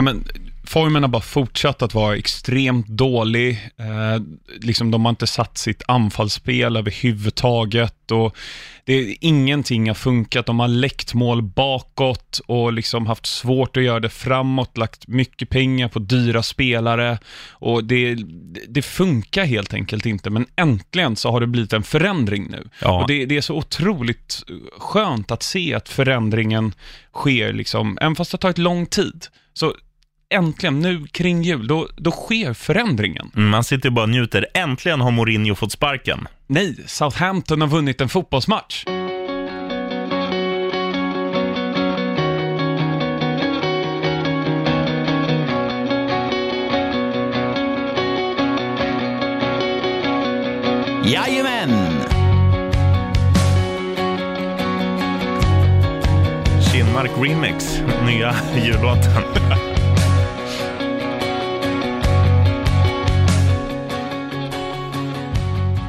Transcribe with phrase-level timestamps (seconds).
[0.00, 0.24] Ja, men,
[0.64, 3.70] formen har bara fortsatt att vara extremt dålig.
[3.78, 4.22] Eh,
[4.60, 8.36] liksom, de har inte satt sitt anfallsspel överhuvudtaget och
[8.84, 10.46] det ingenting har funkat.
[10.46, 15.48] De har läckt mål bakåt och liksom haft svårt att göra det framåt, lagt mycket
[15.48, 17.18] pengar på dyra spelare
[17.50, 18.18] och det,
[18.68, 20.30] det funkar helt enkelt inte.
[20.30, 22.68] Men äntligen så har det blivit en förändring nu.
[22.80, 23.02] Ja.
[23.02, 24.42] Och det, det är så otroligt
[24.78, 26.74] skönt att se att förändringen
[27.14, 29.26] sker, liksom, även fast det har tagit lång tid.
[29.54, 29.74] Så
[30.34, 33.30] äntligen, nu kring jul, då, då sker förändringen.
[33.36, 34.46] Mm, Man sitter ju bara och njuter.
[34.54, 36.28] Äntligen har Mourinho fått sparken.
[36.46, 38.84] Nej, Southampton har vunnit en fotbollsmatch.
[51.04, 51.70] Jajamän!
[56.72, 59.22] Kinmark Remix, nya jullåten.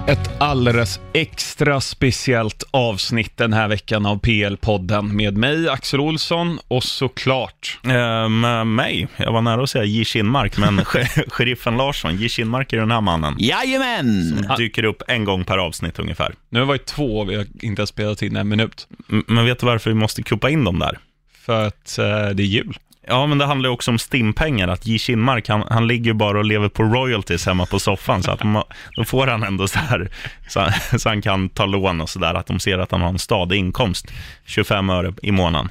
[0.07, 6.83] Ett alldeles extra speciellt avsnitt den här veckan av PL-podden med mig, Axel Olsson, och
[6.83, 10.05] såklart Eh, med mig, jag var nära att säga J.
[10.05, 12.29] Kinmark, men sh- sheriffen Larsson, J.
[12.29, 13.35] Kinmark är den här mannen.
[13.39, 14.45] Jajamän!
[14.57, 16.33] Dyker upp en gång per avsnitt ungefär.
[16.49, 18.87] Nu har det varit två och vi har inte spelat in en minut.
[19.11, 20.99] M- Men vet du varför vi måste kuppa in dem där?
[21.45, 22.77] För att eh, det är jul.
[23.11, 24.67] Ja, men det handlar ju också om stimpengar.
[24.67, 24.97] Att J.
[24.99, 28.23] Kinmark, han, han ligger ju bara och lever på royalties hemma på soffan.
[28.23, 28.63] Så att ma-
[28.95, 30.09] då får han ändå så här,
[30.47, 30.67] så,
[30.99, 32.33] så han kan ta lån och så där.
[32.33, 34.07] Att de ser att han har en stadig inkomst,
[34.45, 35.69] 25 öre i månaden.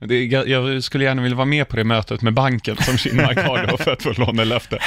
[0.00, 3.66] Det, jag skulle gärna vilja vara med på det mötet med banken som Kinmark har
[3.66, 4.78] då för att få lånelöfte.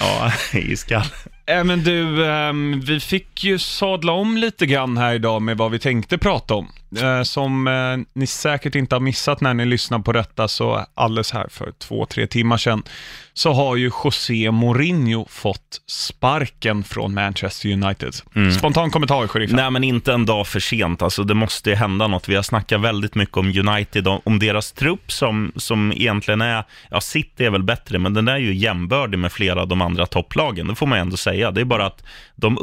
[0.00, 1.02] Ja, iskall.
[1.46, 5.70] Äh, men du, ehm, vi fick ju sadla om lite grann här idag med vad
[5.70, 6.68] vi tänkte prata om.
[7.00, 11.32] Eh, som eh, ni säkert inte har missat när ni lyssnar på detta, så alldeles
[11.32, 12.82] här för två, tre timmar sedan,
[13.34, 18.14] så har ju José Mourinho fått sparken från Manchester United.
[18.58, 19.56] Spontan kommentar, sheriffen.
[19.56, 21.02] Nej, men inte en dag för sent.
[21.02, 22.28] Alltså, det måste ju hända något.
[22.28, 27.00] Vi har snackat väldigt mycket om United, om, deras trupp som, som egentligen är, ja,
[27.00, 30.66] City är väl bättre, men den är ju jämbördig med flera av de andra topplagen.
[30.66, 31.50] Det får man ändå säga.
[31.50, 32.04] Det är bara att
[32.36, 32.58] de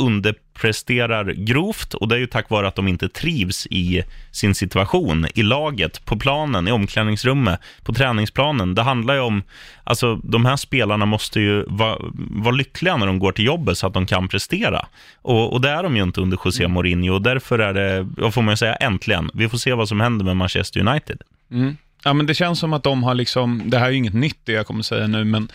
[0.60, 5.28] underpresterar grovt och det är ju tack vare att de inte trivs i sin situation,
[5.36, 8.76] i laget, på planen, i omklädningsrummet, på träningsplanen.
[8.76, 9.44] Det handlar ju om,
[9.84, 11.98] alltså de här spelarna måste ju vara,
[12.44, 14.88] vara lyckliga när de går till jobbet så att de kan prestera.
[15.22, 18.34] Och, och det är de ju inte under José Mourinho och därför är det, vad
[18.34, 19.32] får man ju säga, äntligen.
[19.34, 21.22] Vi får se vad som händer med Manchester United.
[21.52, 21.78] Mm.
[22.04, 24.40] Ja, men det känns som att de har liksom, det här är ju inget nytt
[24.44, 25.50] det jag kommer säga nu, men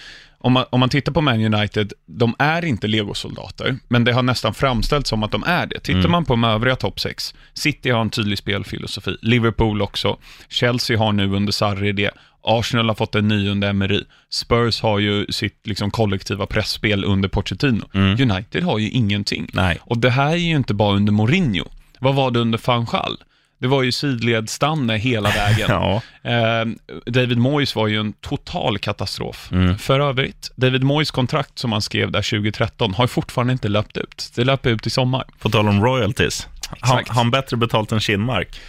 [0.45, 4.23] om man, om man tittar på Man United, de är inte legosoldater, men det har
[4.23, 5.81] nästan framställts som att de är det.
[5.81, 10.17] Tittar man på de övriga topp 6, City har en tydlig spelfilosofi, Liverpool också,
[10.49, 12.11] Chelsea har nu under Sarri det,
[12.43, 17.29] Arsenal har fått en ny under Emery, Spurs har ju sitt liksom, kollektiva pressspel under
[17.29, 17.85] Pochettino.
[17.95, 19.49] United har ju ingenting.
[19.53, 19.79] Nej.
[19.81, 21.65] Och det här är ju inte bara under Mourinho.
[22.01, 23.17] Vad var det under van Gaal?
[23.59, 25.69] Det var ju sidledsstanne hela vägen.
[25.69, 26.03] Ja.
[26.31, 26.67] Eh,
[27.07, 29.51] David Moyes var ju en total katastrof.
[29.79, 34.33] För övrigt, David Moyes kontrakt som han skrev där 2013 har fortfarande inte löpt ut.
[34.35, 35.25] Det löper ut i sommar.
[35.39, 36.49] På tal om royalties.
[36.81, 38.61] Har han bättre betalt än Kinmark?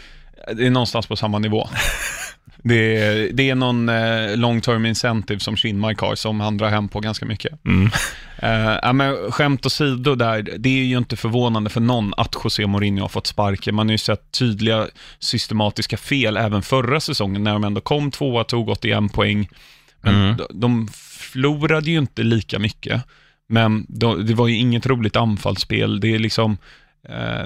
[0.53, 1.69] Det är någonstans på samma nivå.
[2.67, 6.69] Det är, det är någon eh, long term incentive som Kinmark har som han drar
[6.69, 7.65] hem på ganska mycket.
[7.65, 7.89] Mm.
[8.39, 12.67] Eh, ja, men skämt åsido där, det är ju inte förvånande för någon att José
[12.67, 13.75] Mourinho har fått sparken.
[13.75, 14.87] Man har ju sett tydliga
[15.19, 19.49] systematiska fel även förra säsongen när de ändå kom tvåa, tog 81 poäng.
[20.01, 20.37] Men Mm.
[20.37, 23.01] de, de förlorade ju inte lika mycket.
[23.47, 25.99] Men de, det var ju inget roligt anfallsspel.
[25.99, 26.57] Det är liksom,
[27.09, 27.45] eh,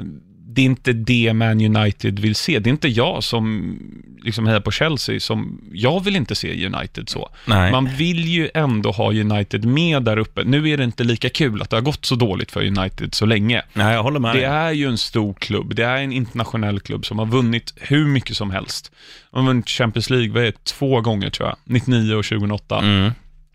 [0.52, 2.60] det är inte det Man United vill se.
[2.60, 3.76] Det är inte jag som
[4.22, 7.30] liksom hejar på Chelsea, som, jag vill inte se United så.
[7.46, 7.72] Nej.
[7.72, 10.44] Man vill ju ändå ha United med där uppe.
[10.44, 13.26] Nu är det inte lika kul att det har gått så dåligt för United så
[13.26, 13.64] länge.
[13.74, 17.06] Nej, jag håller med Det är ju en stor klubb, det är en internationell klubb
[17.06, 18.92] som har vunnit hur mycket som helst.
[19.32, 22.80] De har vunnit Champions League, vad är det, två gånger tror jag, 99 och 2008.
[22.80, 23.12] Mm.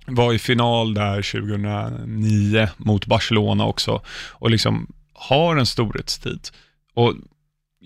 [0.07, 6.41] Var i final där 2009 mot Barcelona också och liksom har en storhetstid.
[6.95, 7.15] Och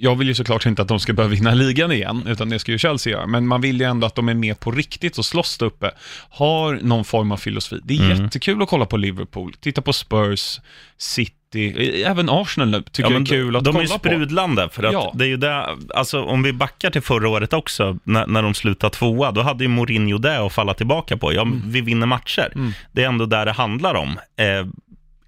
[0.01, 2.73] jag vill ju såklart inte att de ska börja vinna ligan igen, utan det ska
[2.73, 3.27] ju Chelsea göra.
[3.27, 5.91] Men man vill ju ändå att de är med på riktigt och slåss där uppe.
[6.31, 7.81] Har någon form av filosofi.
[7.85, 8.25] Det är Mm.
[8.25, 10.61] jättekul att kolla på Liverpool, titta på Spurs,
[10.97, 14.09] City, även Arsenal nu tycker Ja, jag är kul att de är kolla på.
[14.09, 15.13] sprudlande, för att Ja.
[15.15, 18.55] det är ju det, alltså om vi backar till förra året också, när, när de
[18.55, 21.33] slutade tvåa, då hade ju Mourinho det att falla tillbaka på.
[21.33, 21.63] Ja, Mm.
[21.67, 22.73] vi vinner matcher.
[22.93, 24.09] Det är ändå där det handlar om.
[24.37, 24.67] Eh,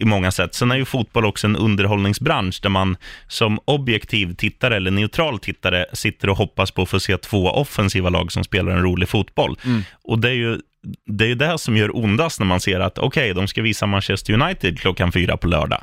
[0.00, 0.54] i många sätt.
[0.54, 2.96] Sen är ju fotboll också en underhållningsbransch där man
[3.28, 8.10] som objektiv tittare eller neutral tittare sitter och hoppas på att få se två offensiva
[8.10, 9.58] lag som spelar en rolig fotboll.
[9.64, 9.82] Mm.
[10.02, 10.58] Och det är ju
[11.06, 13.86] det är ju det som gör ondast när man ser att okej, de ska visa
[13.86, 15.82] Manchester United klockan fyra på lördag.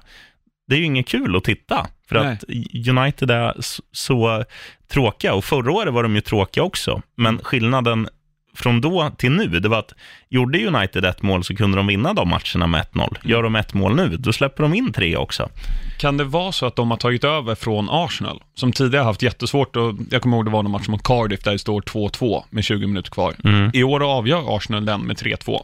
[0.68, 2.34] Det är ju inget kul att titta, för Nej.
[2.34, 2.44] att
[2.98, 4.44] United är så, så
[4.88, 5.34] tråkiga.
[5.34, 8.08] Och förra året var de ju tråkiga också, men skillnaden
[8.58, 9.94] från då till nu, det var att
[10.30, 13.18] gjorde United ett mål så kunde de vinna de matcherna med 1-0.
[13.24, 15.50] Gör de ett mål nu, då släpper de in tre också.
[16.00, 19.76] Kan det vara så att de har tagit över från Arsenal, som tidigare haft jättesvårt
[19.76, 22.64] och jag kommer ihåg det var någon match mot Cardiff där det står 2-2 med
[22.64, 23.34] 20 minuter kvar.
[23.44, 23.72] Mm.
[23.74, 25.62] I år avgör Arsenal den med 3-2.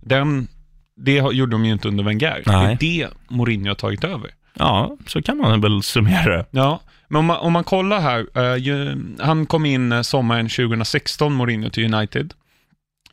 [0.00, 0.48] Den,
[0.96, 2.42] det gjorde de ju inte under Wenger.
[2.46, 2.76] Nej.
[2.80, 4.30] Det är det Mourinho har tagit över.
[4.54, 6.46] Ja, så kan man väl summera det.
[6.50, 10.48] Ja, men om man, om man kollar här, eh, ju, han kom in eh, sommaren
[10.48, 12.34] 2016, Mourinho till United.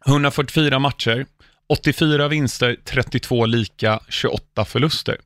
[0.07, 1.25] 144 matcher,
[1.69, 5.17] 84 vinster, 32 lika, 28 förluster.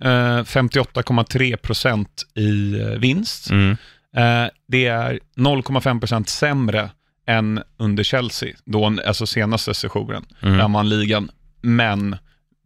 [0.00, 0.08] Eh,
[0.44, 3.50] 58,3 procent i vinst.
[3.50, 3.76] Mm.
[4.16, 6.90] Eh, det är 0,5 procent sämre
[7.26, 10.58] än under Chelsea, då, alltså senaste sessionen, Mm.
[10.58, 11.30] där man ligan.
[11.62, 12.16] Men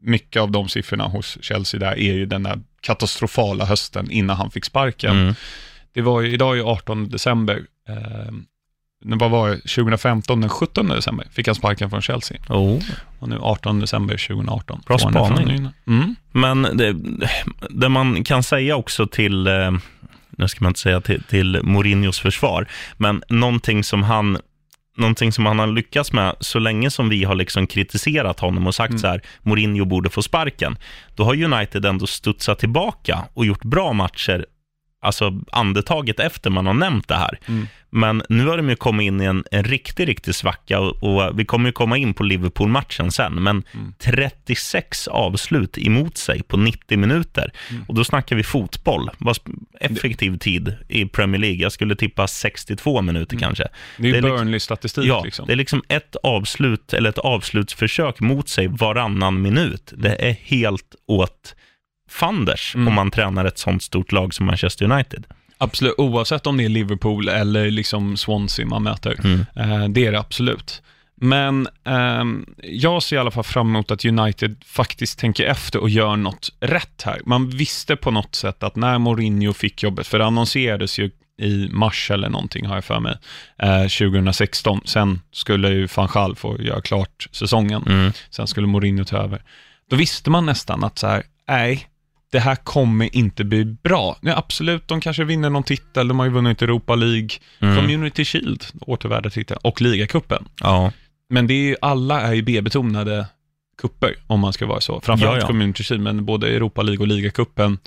[0.03, 4.51] mycket av de siffrorna hos Chelsea där är ju den där katastrofala hösten innan han
[4.51, 5.19] fick sparken.
[5.21, 5.35] Mm.
[5.93, 7.63] Det var ju, idag är ju 18 december.
[7.89, 8.33] Eh,
[9.05, 9.57] vad var det?
[9.57, 12.39] 2015, den 17 december, fick han sparken från Chelsea.
[12.49, 12.83] Oh.
[13.19, 14.83] Och nu 18 december 2018.
[14.87, 15.69] Bra spaning.
[15.87, 16.17] Mm.
[16.33, 16.97] Men det,
[17.71, 19.71] det man kan säga också till, eh,
[20.31, 24.39] nu ska man inte säga till, till Mourinhos försvar, men någonting som han
[24.99, 28.75] Någonting som han har lyckats med så länge som vi har liksom kritiserat honom och
[28.75, 30.79] sagt så här, Mourinho borde få sparken.
[31.15, 34.47] Då har United ändå studsat tillbaka och gjort bra matcher,
[35.01, 37.39] alltså andetaget efter man har nämnt det här.
[37.47, 37.67] Mm.
[37.91, 41.39] Men nu har de ju kommit in i en, en riktig, riktig svacka och, och
[41.39, 43.63] vi kommer ju komma in på Liverpool-matchen sen, men
[43.99, 47.53] 36 avslut emot sig på 90 minuter.
[47.89, 49.11] Och då snackar vi fotboll.
[49.19, 49.39] Vad
[49.81, 51.59] effektiv tid i Premier League?
[51.59, 53.69] Jag skulle tippa 62 minuter kanske.
[53.97, 55.47] Det är är liksom- Burnley-statistik Ja, liksom.
[55.47, 59.93] det är liksom ett avslut eller ett avslutsförsök mot sig varannan minut.
[59.97, 61.55] Det är helt åt
[62.09, 62.89] fanders Mm.
[62.89, 65.25] om man tränar ett sånt stort lag som Manchester United.
[65.59, 69.17] Absolut, oavsett om det är Liverpool eller liksom Swansea man möter.
[69.25, 69.41] Mm.
[69.57, 70.83] Eh, det är det absolut.
[71.21, 75.91] Men ehm, jag ser i alla fall fram emot att United faktiskt tänker efter och
[75.91, 77.21] gör något rätt här.
[77.27, 81.11] Man visste på något sätt att när Mourinho fick jobbet, för det annonserades ju
[81.41, 83.17] i mars eller någonting har jag för mig,
[83.59, 84.81] eh, 2016.
[84.85, 87.83] Sen skulle ju van Gaal få göra klart säsongen.
[87.87, 88.13] Mm.
[88.31, 89.43] Sen skulle Mourinho ta över.
[89.91, 91.87] Då visste man nästan att så här, nej,
[92.33, 94.17] det här kommer inte bli bra.
[94.23, 97.29] Ja, absolut, de kanske vinner någon titel, de har ju vunnit Europa League,
[97.61, 97.77] Mm.
[97.77, 100.45] Community Shield, återvärda titeln, och ligacupen.
[100.61, 100.93] Ja.
[101.31, 103.27] Men det är ju, alla är ju B-betonade
[103.83, 105.01] kupper om man ska vara så.
[105.01, 105.47] Framförallt Ja, ja.
[105.47, 107.79] Community Shield, men både Europa League och ligacupen,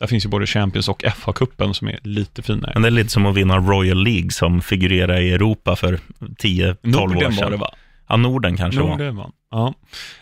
[0.00, 2.70] där finns ju både Champions och FA-cupen som är lite finare.
[2.74, 6.70] Men det är lite som att vinna Royal League som figurerar i Europa för 10-12
[6.70, 7.44] år Norden sedan.
[7.44, 7.74] var det va?
[8.08, 8.80] Ja, Norden kanske.
[8.80, 9.74] Norden var Ja.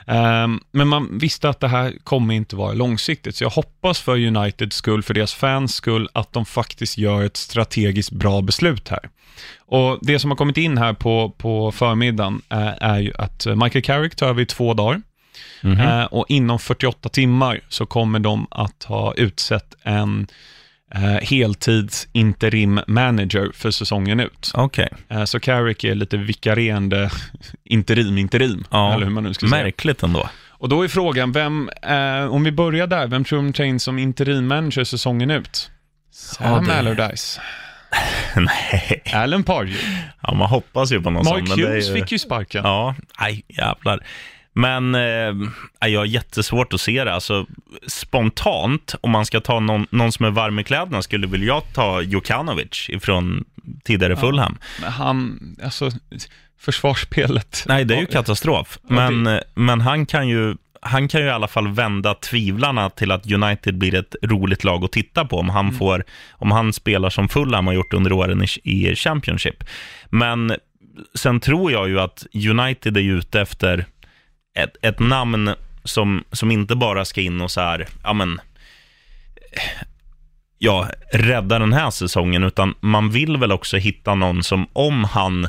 [0.06, 4.26] Ehm, men man visste att det här kommer inte vara långsiktigt, så jag hoppas för
[4.26, 9.08] Uniteds skull, för deras fans skull, att de faktiskt gör ett strategiskt bra beslut här.
[9.58, 13.82] Och det som har kommit in här på, på förmiddagen är, är ju att Michael
[13.82, 15.02] Carrick tar över i två dagar.
[15.62, 15.81] Mhm.
[15.81, 20.26] Eh, och inom 48 timmar så kommer de att ha utsett en
[20.94, 24.53] eh, heltids interim manager för säsongen ut.
[24.55, 24.89] Okej.
[25.09, 27.11] Eh, så Carrick är lite vikarierande
[27.65, 29.62] interim, interim, Ja, eller hur man nu ska säga.
[29.65, 30.29] Märkligt ändå.
[30.49, 33.81] Och då är frågan, vem, eh, om vi börjar där, vem tror de tar in
[33.81, 35.70] som interim manager säsongen ut?
[36.13, 37.41] Sam det- Allardyce,
[38.37, 39.79] Nej, Alan Pardew,
[40.22, 41.32] ja, man hoppas ju på någon sån.
[41.39, 42.65] Mark men det är Hughes ju- fick ju sparken.
[42.65, 44.06] Ja, nej, jävlar.
[44.53, 45.35] Men eh,
[45.89, 47.15] jag har jättesvårt att se det.
[47.15, 47.47] Alltså,
[47.87, 51.63] spontant, om man ska ta någon, någon som är varm i kläderna, skulle väl jag
[51.75, 53.44] ta Jokanovic ifrån
[53.85, 54.59] tidigare Fulham.
[54.81, 55.91] Men han, alltså,
[56.61, 57.65] försvarsspelet.
[57.69, 58.79] Nej, det är ju Ja, katastrof.
[58.89, 62.91] Ja, det- Men, men han kan ju han kan ju i alla fall vända tvivlarna
[62.91, 65.79] till att United blir ett roligt lag att titta på om han, Mm.
[65.79, 68.47] får, om han spelar som Fulham har gjort under åren i,
[68.91, 69.65] i Championship.
[70.11, 70.56] Men
[71.15, 73.87] sen tror jag ju att United är ute efter
[74.55, 75.55] ett, ett namn
[75.85, 78.41] som, som inte bara ska in och så här, ja men,
[80.59, 85.49] ja, rädda den här säsongen, utan man vill väl också hitta någon som, om han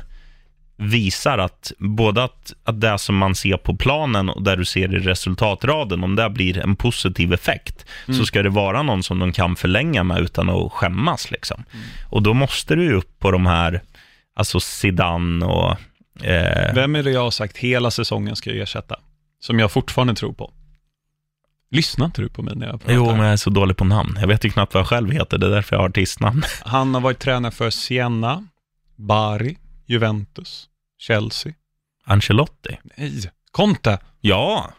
[0.76, 4.96] visar att både att, att det som man ser på planen och där du ser
[4.96, 9.32] i resultatraden, om det blir en positiv effekt, så ska det vara någon som de
[9.32, 11.32] kan förlänga med utan att skämmas.
[11.32, 11.64] Liksom.
[12.10, 13.82] Och då måste du ju upp på de här,
[14.36, 15.78] alltså Zidane och...
[16.24, 19.00] Eh, Vem är det jag har sagt hela säsongen ska ersätta?
[19.40, 20.54] Som jag fortfarande tror på.
[21.72, 22.94] Lyssnar inte du på mig när jag pratar?
[22.94, 24.18] jo, men jag är så dålig på namn.
[24.22, 26.44] Jag vet ju knappt vad jag själv heter, det är därför jag har artistnamn.
[26.62, 28.48] Han har varit tränare för Siena,
[28.96, 31.54] Bari, Juventus, Chelsea.
[32.06, 32.80] Ancelotti.
[32.98, 34.00] Nej, Conte.
[34.22, 34.70] Ja,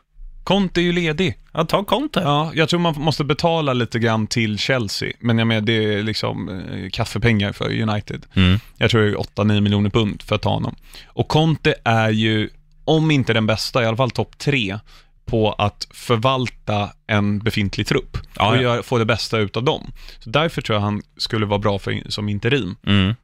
[0.44, 1.38] Conte är ju ledig.
[1.52, 2.20] ja ta Conte.
[2.20, 6.02] Ja, jag tror man måste betala lite grann till Chelsea, men jag menar det är
[6.02, 8.26] liksom eh, kaffepengar för United.
[8.34, 8.60] Mm.
[8.76, 10.74] Jag tror det är 8-9 miljoner pund för att ta honom.
[11.06, 12.48] Och Conte är ju,
[12.84, 14.78] om inte den bästa, i alla fall topp tre
[15.26, 19.92] på att förvalta en befintlig trupp Ja, och gör, få det bästa ut av dem.
[20.18, 22.76] Så därför tror jag han skulle vara bra för, som interim.
[22.86, 23.14] Mm.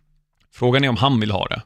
[0.54, 1.62] Frågan är om han vill ha det.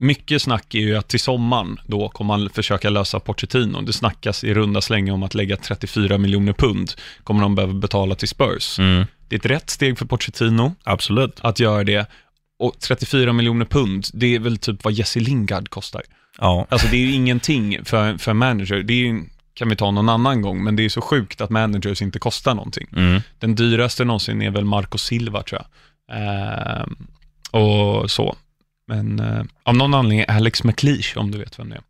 [0.00, 3.80] Mycket snack är ju att till sommaren då kommer man försöka lösa Pochettino.
[3.80, 6.92] Det snackas i runda slängar om att lägga 34 miljoner pund
[7.24, 8.78] kommer de behöva betala till Spurs.
[8.78, 9.04] Mm.
[9.28, 11.40] Det är ett rätt steg för Pochettino Absolut.
[11.40, 12.06] att göra det.
[12.58, 16.02] Och 34 miljoner pund, det är väl typ vad Jesse Lingard kostar.
[16.38, 16.66] Ja.
[16.68, 18.82] Alltså det är ju ingenting för, för manager.
[18.82, 19.22] Det ju,
[19.54, 22.54] kan vi ta någon annan gång, men det är så sjukt att managers inte kostar
[22.54, 22.88] någonting.
[22.96, 23.20] Mm.
[23.38, 25.66] Den dyraste någonsin är väl Marco Silva tror jag.
[26.18, 26.96] Ehm,
[27.50, 28.36] och så.
[28.86, 31.82] Men eh, av någon anledning är Alex McLeish, om du vet vem det är.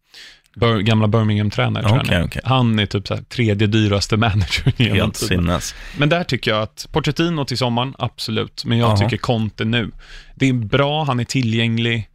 [0.61, 2.87] Bir- gamla Birmingham-tränare tror jag Okej, han är.
[2.87, 5.29] typ så tredje dyraste manager genom Helt tiden.
[5.45, 5.75] sinnes.
[5.99, 8.65] Men där tycker jag att Pochettino till sommaren, absolut.
[8.65, 8.97] Men jag Jaha.
[8.97, 9.91] tycker Conte nu.
[10.35, 12.09] Det är bra, han är tillgänglig.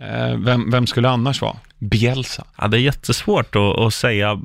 [0.00, 1.56] Eh, vem, vem skulle annars vara?
[1.78, 2.44] Bielsa.
[2.58, 4.40] Ja, det är jättesvårt att, att säga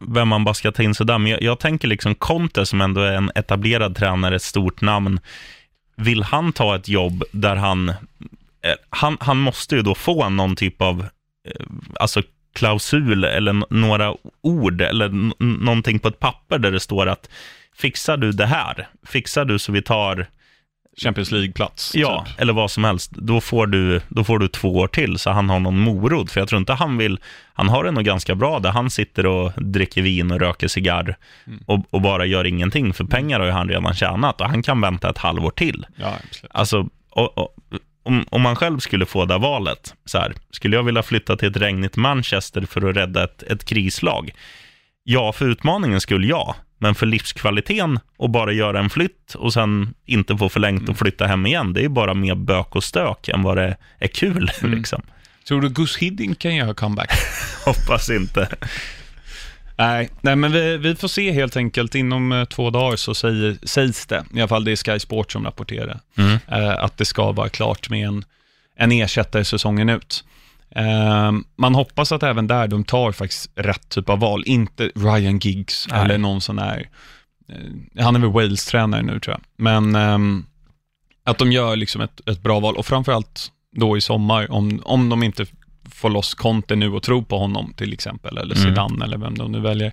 [0.00, 3.00] vem man bara ska ta in sådär, men jag, jag tänker liksom Conte som ändå
[3.00, 5.20] är en etablerad tränare, ett stort namn.
[5.96, 7.92] Vill han ta ett jobb där han,
[8.90, 11.00] han, han måste ju då få någon typ av,
[11.48, 11.66] eh,
[12.00, 12.22] alltså
[12.54, 15.08] klausul eller några ord eller
[15.64, 17.30] någonting på ett papper där det står att
[17.76, 20.26] fixar du det här, fixar du så vi tar
[21.02, 21.92] Champions League-plats.
[21.94, 22.40] Ja, typ.
[22.40, 23.10] eller vad som helst.
[23.10, 26.30] Då får, du, då får du två år till, så han har någon morot.
[26.30, 27.18] För jag tror inte han vill...
[27.54, 31.16] Han har det nog ganska bra där han sitter och dricker vin och röker cigarr
[31.46, 31.60] Mm.
[31.66, 32.92] och, och bara gör ingenting.
[32.94, 35.86] För pengar har ju han redan tjänat och han kan vänta ett halvår till.
[35.96, 36.52] Ja, absolut.
[36.54, 37.54] Alltså, och, och,
[38.08, 41.48] om, om man själv skulle få det valet, så här, skulle jag vilja flytta till
[41.48, 44.30] ett regnigt Manchester för att rädda ett, ett krislag?
[45.04, 46.54] Ja, för utmaningen skulle jag.
[46.78, 51.26] Men för livskvaliteten och bara göra en flytt och sen inte få förlängt och flytta
[51.26, 54.50] hem igen, det är bara mer bök och stök än vad det är kul.
[54.62, 55.02] Liksom.
[55.48, 57.10] Tror du Gus Hiddink kan göra comeback?
[57.64, 58.48] Hoppas inte.
[59.78, 61.94] Nej, nej, men vi, vi får se helt enkelt.
[61.94, 65.32] Inom eh, två dagar så säger, sägs det, i alla fall det är Sky Sport
[65.32, 66.38] som rapporterar, Mm.
[66.48, 68.24] eh, att det ska vara klart med en,
[68.76, 70.24] en ersättare säsongen ut.
[70.70, 75.38] Eh, man hoppas att även där de tar faktiskt rätt typ av val, inte Ryan
[75.38, 76.00] Giggs Nej.
[76.04, 76.88] eller någon sån här,
[77.48, 80.44] eh, han är väl Wales-tränare nu tror jag, men ehm,
[81.24, 85.08] att de gör liksom ett, ett bra val och framförallt då i sommar, om, om
[85.08, 85.46] de inte
[85.94, 88.68] får loss Conte nu och tror på honom till exempel, eller Mm.
[88.68, 89.92] Zidane eller vem de nu väljer,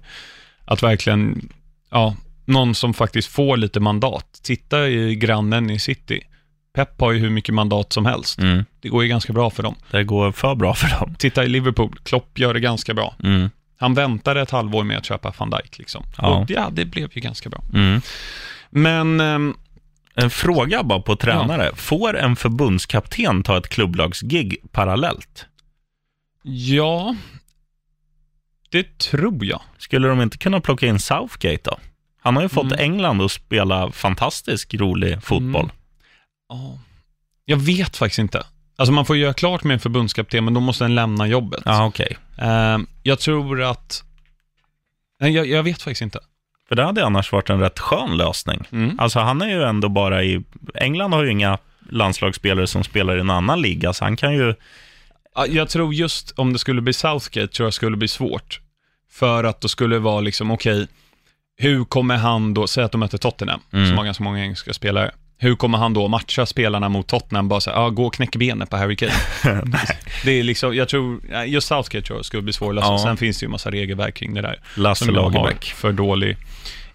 [0.66, 1.50] att verkligen,
[1.92, 4.40] ja, någon som faktiskt får lite mandat.
[4.44, 6.22] Titta i grannen i City.
[6.76, 8.40] Pep har ju hur mycket mandat som helst.
[8.40, 8.66] Mm.
[8.80, 9.76] Det går ju ganska bra för dem.
[9.92, 11.16] Det går för bra för dem.
[11.20, 13.16] Titta i Liverpool, Klopp gör det ganska bra.
[13.24, 13.50] Mm.
[13.80, 16.04] Han väntade ett halvår med att köpa van Dijk liksom.
[16.18, 16.28] Ja.
[16.28, 17.64] Och ja, det blev ju ganska bra.
[17.74, 18.02] Mm.
[18.70, 19.56] Men, ehm,
[20.18, 21.72] En fråga bara på tränare.
[21.76, 25.46] Får en förbundskapten ta ett klubblagsgig parallellt?
[26.48, 27.16] Ja,
[28.70, 29.62] det tror jag.
[29.78, 31.78] Skulle de inte kunna plocka in Southgate då?
[32.22, 32.80] Han har ju fått Mm.
[32.80, 35.64] England att spela fantastisk rolig fotboll.
[35.64, 35.76] Mm.
[36.50, 36.80] Ja.
[37.46, 38.46] Jag vet faktiskt inte.
[38.78, 41.62] Alltså man får göra klart med en förbundskapten, men då måste den lämna jobbet.
[41.66, 42.18] Ja, okej.
[42.38, 44.04] Ehm, jag tror att...
[45.20, 46.20] Nej, jag, jag vet faktiskt inte.
[46.68, 48.68] För det hade annars varit en rätt skön lösning.
[48.72, 49.00] Mm.
[49.00, 50.44] Alltså han är ju ändå bara i...
[50.76, 51.58] England har ju inga
[51.90, 54.54] landslagsspelare som spelar i en annan liga, så han kan ju...
[55.36, 58.60] Ja, Jag tror just om det skulle bli Southgate, tror jag skulle bli svårt.
[59.12, 60.88] För att då skulle det vara liksom, okej,
[61.58, 63.88] hur kommer han då, säg att de möter Tottenham, Mm.
[63.88, 65.12] som har ganska många engelska spelare.
[65.38, 67.48] Hur kommer han då matcha spelarna mot Tottenham?
[67.48, 69.12] Bara säga, ja, gå och knäck benet på Harry Kane.
[70.24, 72.88] det är liksom, jag tror, just Southgate tror jag skulle bli svår att lösa.
[72.88, 72.98] Ja.
[72.98, 74.60] Sen finns det ju en massa regelverk kring det där.
[74.76, 75.64] Lasse Lagerbäck.
[75.66, 76.38] för dålig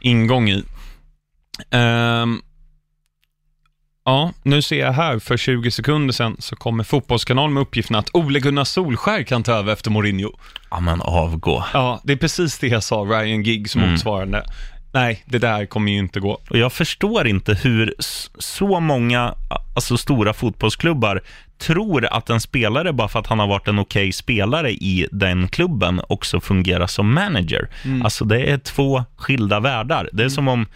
[0.01, 0.63] ingång i.
[1.71, 2.43] Ehm,
[4.05, 8.11] ja, nu ser jag här, för 20 sekunder sedan så kommer Fotbollskanalen med uppgiften att
[8.13, 10.31] Ole Gunnar Solskär kan ta över efter Mourinho.
[10.71, 11.65] Ja, men avgå.
[11.73, 13.91] Ja, det är precis det jag sa, Ryan Giggs Mm.
[13.91, 14.45] motsvarande.
[14.93, 16.41] Nej, det där kommer ju inte gå.
[16.51, 17.95] Och jag förstår inte hur
[18.39, 19.35] så många
[19.75, 21.23] alltså stora fotbollsklubbar
[21.59, 25.49] tror att en spelare, bara för att han har varit en okej spelare i den
[25.49, 27.69] klubben, också fungerar som manager.
[27.85, 28.03] Mm.
[28.03, 30.09] Alltså det är två skilda världar.
[30.13, 30.67] Det är som om,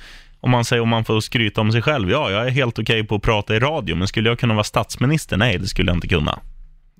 [0.44, 2.10] om man säger om man får skryta om sig själv.
[2.10, 4.64] Ja, jag är helt okej på att prata i radio, men skulle jag kunna vara
[4.64, 5.36] statsminister?
[5.36, 6.38] Nej, det skulle jag inte kunna.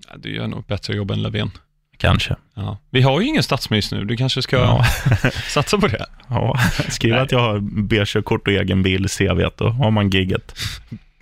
[0.09, 1.51] Ja, du gör nog ett bättre jobb än Löfven.
[1.99, 2.37] Kanske.
[2.55, 2.79] Ja.
[2.91, 4.85] Vi har ju ingen statsminister nu, du kanske ska Ja.
[5.49, 6.07] satsa på det.
[6.29, 6.59] Ja,
[6.89, 10.55] skriv att jag har B-körkort och egen bil i CVt, då har man gigget.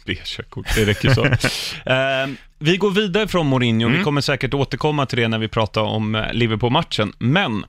[0.07, 1.25] B-körkort, det räcker så.
[1.91, 5.81] eh, vi går vidare från Mourinho, vi kommer säkert återkomma till det när vi pratar
[5.83, 7.65] om eh, Liverpool-matchen, men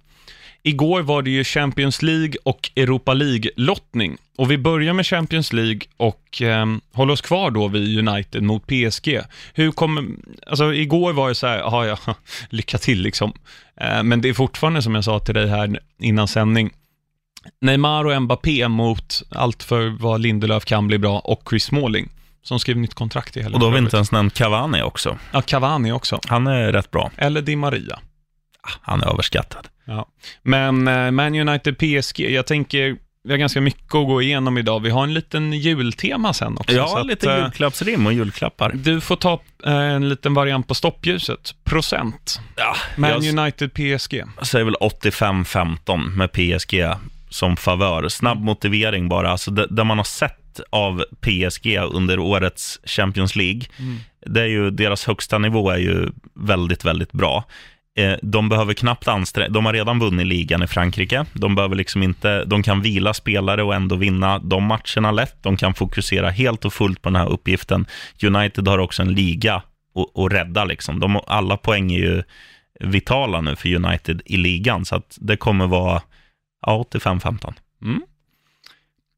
[0.63, 4.17] igår var det ju Champions League och Europa League-lottning.
[4.38, 8.67] Och vi börjar med Champions League och eh, håller oss kvar då vid United mot
[8.67, 9.20] PSG.
[9.53, 10.05] Hur kommer,
[10.48, 11.98] alltså igår var det så här, ja, ja,
[12.50, 13.34] lycka till liksom.
[13.82, 16.72] Eh, men det är fortfarande som jag sa till dig här innan sändning,
[17.62, 22.10] Neymar och Mbappé mot allt för vad Lindelöf kan bli bra och Chris Smalling
[22.43, 23.53] som skrev nytt kontrakt i helgen.
[23.53, 25.17] Och då har vi inte ens nämnt Cavani också.
[25.32, 26.20] Ja, Cavani också.
[26.27, 27.12] Han är rätt bra.
[27.17, 28.00] Eller Di Maria.
[28.82, 29.67] Han är överskattad.
[29.86, 30.08] Ja.
[30.43, 34.79] Men eh, Man United PSG, jag tänker, vi har ganska mycket att gå igenom idag.
[34.79, 36.75] Vi har en liten jultema sen också.
[36.75, 38.72] Ja, så att, lite eh, julklappsrim och julklappar.
[38.75, 41.55] Du får ta eh, en liten variant på stoppljuset.
[41.63, 42.39] Procent.
[42.55, 44.24] Ja, Man jag United PSG.
[44.41, 46.84] säger väl 85-15 med PSG
[47.29, 48.10] som favör.
[48.10, 49.32] Snabb motivering bara.
[49.32, 53.62] Alltså det, det man har sett av PSG under årets Champions League,
[54.25, 57.43] det är ju, deras högsta nivå är ju väldigt, väldigt bra.
[57.95, 61.25] Eh, De behöver knappt anstränga, de har redan vunnit ligan i Frankrike.
[61.33, 65.43] De behöver liksom inte, de kan vila spelare och ändå vinna de matcherna lätt.
[65.43, 67.85] De kan fokusera helt och fullt på den här uppgiften.
[68.23, 71.00] United har också en liga att- rädda liksom.
[71.00, 72.23] De, alla poäng är ju
[72.79, 76.01] vitala nu för United i ligan, så att det kommer vara
[76.65, 77.53] ja, 85-15.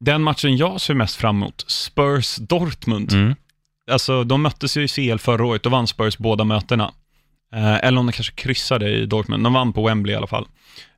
[0.00, 3.12] Den matchen jag ser mest fram emot, Spurs-Dortmund.
[3.12, 3.34] Mm.
[3.90, 6.92] Alltså, de möttes ju i CL förra året, då vann Spurs båda mötena.
[7.54, 10.46] Eh, eller om de kanske kryssade i Dortmund, de vann på Wembley i alla fall.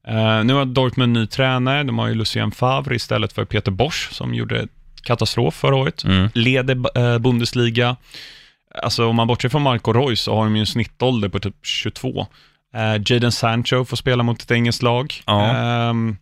[0.08, 4.08] Eh, nu har Dortmund ny tränare, de har ju Lucien Favre istället för Peter Bosch,
[4.12, 4.66] som gjorde
[5.02, 6.04] katastrof förra året.
[6.04, 6.30] Mm.
[6.34, 7.96] Leder eh, Bundesliga.
[8.82, 11.54] Alltså om man bortser från Marco Reus så har de ju en snittålder på typ
[11.62, 12.26] 22.
[12.74, 15.14] Eh, Jadon Sancho får spela mot ett engelskt lag.
[15.26, 15.56] Ja.
[15.56, 16.16] Ehm,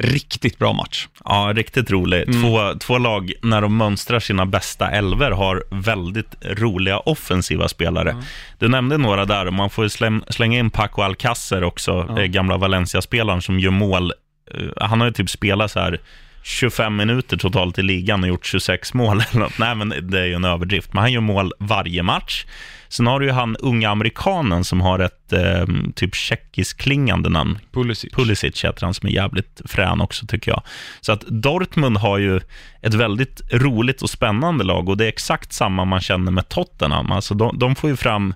[0.00, 1.08] riktigt bra match.
[1.24, 2.28] Ja, riktigt rolig.
[2.28, 2.42] Mm.
[2.42, 8.16] Två, två lag, när de mönstrar sina bästa elver, har väldigt roliga offensiva spelare.
[8.58, 12.56] Du nämnde några där, och man får släm, slänga in Paco Alcacer också, eh, gamla
[12.56, 14.12] Valencia-spelaren som gör mål.
[14.54, 16.00] Eh, Han har ju typ spelat så här
[16.42, 19.22] 25 minuter totalt i ligan och gjort 26 mål.
[19.30, 19.58] eller något.
[19.58, 20.92] Nej, men det är ju en överdrift.
[20.92, 22.46] Men han gör mål varje match.
[22.88, 27.58] Sen har du ju han unga amerikanen som har ett eh, typ tjeckisk-klingande namn.
[27.72, 28.12] Pulisic.
[28.12, 30.62] Pulisic heter han som är jävligt frän också tycker jag.
[31.00, 32.40] Så att Dortmund har ju
[32.82, 37.12] ett väldigt roligt och spännande lag och det är exakt samma man känner med Tottenham.
[37.12, 38.34] Alltså de, de får ju fram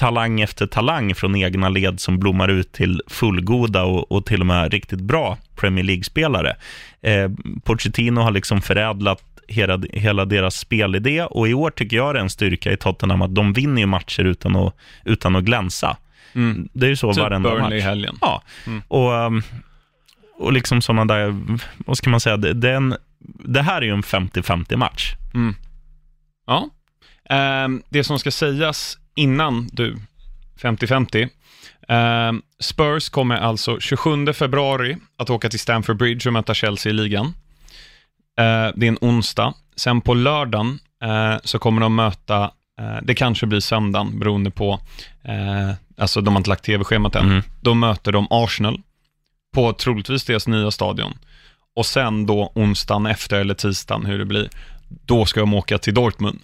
[0.00, 4.46] talang efter talang från egna led som blommar ut till fullgoda och, och till och
[4.46, 6.56] med riktigt bra Premier League-spelare.
[7.02, 7.30] Eh,
[7.64, 12.22] Pochettino har liksom förädlat hela, hela deras spelidé och i år tycker jag det är
[12.22, 15.96] en styrka i Tottenham att de vinner ju matcher utan att, utan att glänsa.
[16.34, 16.68] Mm.
[16.72, 17.84] Det är ju så Typ varenda Burnley i match.
[17.84, 18.16] helgen.
[18.20, 18.82] Ja, Mm.
[18.88, 19.42] och, um,
[20.38, 21.36] och liksom sådana där,
[21.86, 22.94] vad ska man säga, det, det, en,
[23.44, 25.14] det här är ju en 50-50 match.
[25.34, 25.54] Mm.
[26.46, 26.68] Ja.
[27.30, 29.96] Ehm, det som ska sägas innan du,
[30.62, 31.28] 50-50.
[31.88, 36.92] Ehm, Spurs kommer alltså 27 februari att åka till Stamford Bridge och möta Chelsea i
[36.92, 37.34] ligan.
[38.38, 39.54] Ehm, det är en onsdag.
[39.76, 42.42] Sen på lördagen eh, så kommer de möta,
[42.80, 44.80] eh, det kanske blir söndagen beroende på,
[45.22, 47.30] eh, alltså de har inte lagt tv-schemat än.
[47.30, 47.42] Mm.
[47.60, 48.80] Då möter de Arsenal
[49.54, 51.18] på troligtvis deras nya stadion.
[51.76, 54.50] Och sen då onsdagen efter, eller tisdagen, hur det blir,
[54.88, 56.40] då ska de åka till Dortmund.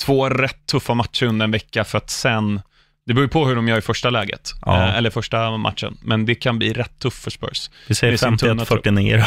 [0.00, 2.60] Två rätt tuffa matcher under en vecka för att sen,
[3.06, 4.76] det beror ju på hur de gör i första läget, Ja.
[4.88, 7.70] eh, eller första matchen, men det kan bli rätt tufft för Spurs.
[7.88, 8.86] Vi säger Med sin tunna trupp.
[8.86, 9.24] 51-49 då.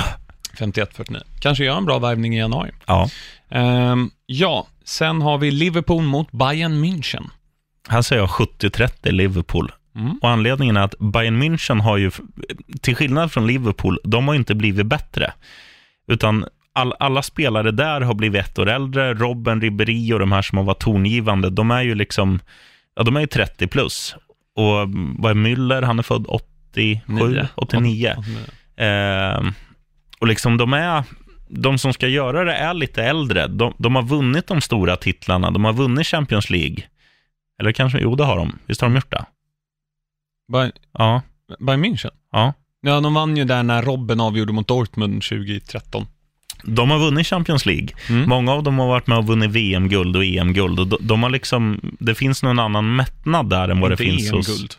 [0.65, 1.21] 51-49.
[1.39, 2.71] Kanske gör en bra värvning i januari.
[2.86, 3.10] Ja.
[3.49, 7.29] Ehm, ja, sen har vi Liverpool mot Bayern München.
[7.89, 9.71] Här säger jag 70-30 Liverpool.
[9.95, 10.19] Mm.
[10.21, 12.12] Och anledningen är att Bayern München har ju,
[12.81, 15.34] till skillnad från Liverpool, de har ju inte blivit bättre.
[16.07, 19.13] Utan all, alla spelare där har blivit ett år äldre.
[19.13, 22.39] Robben, Ribéry och de här som har varit tongivande, de är ju liksom,
[22.95, 24.15] ja de är ju 30 plus.
[24.55, 25.81] Och vad är Müller?
[25.81, 27.47] Han är född 87, Nio.
[27.55, 28.15] 89.
[28.86, 29.43] Eh,
[30.19, 31.03] och liksom de är,
[31.49, 33.47] de som ska göra det är lite äldre.
[33.47, 35.51] De, de har vunnit de stora titlarna.
[35.51, 36.77] De har vunnit Champions League.
[37.62, 38.60] Eller kanske, jo det har de.
[38.65, 39.25] Visst har de gjort det?
[40.51, 41.21] Bayern, Ja.
[41.60, 42.12] Bayern München?
[42.31, 42.53] ja.
[42.84, 46.05] Ja, de vann ju där när Robben avgjorde mot Dortmund 2013.
[46.63, 47.88] De har vunnit Champions League.
[48.10, 48.30] Mm.
[48.30, 50.80] Många av dem har varit med och vunnit VM-guld och EM-guld.
[50.80, 54.32] Och de, de har liksom, det finns någon annan mättnad där än vad det finns
[54.32, 54.50] hos...
[54.50, 54.76] EM-guld.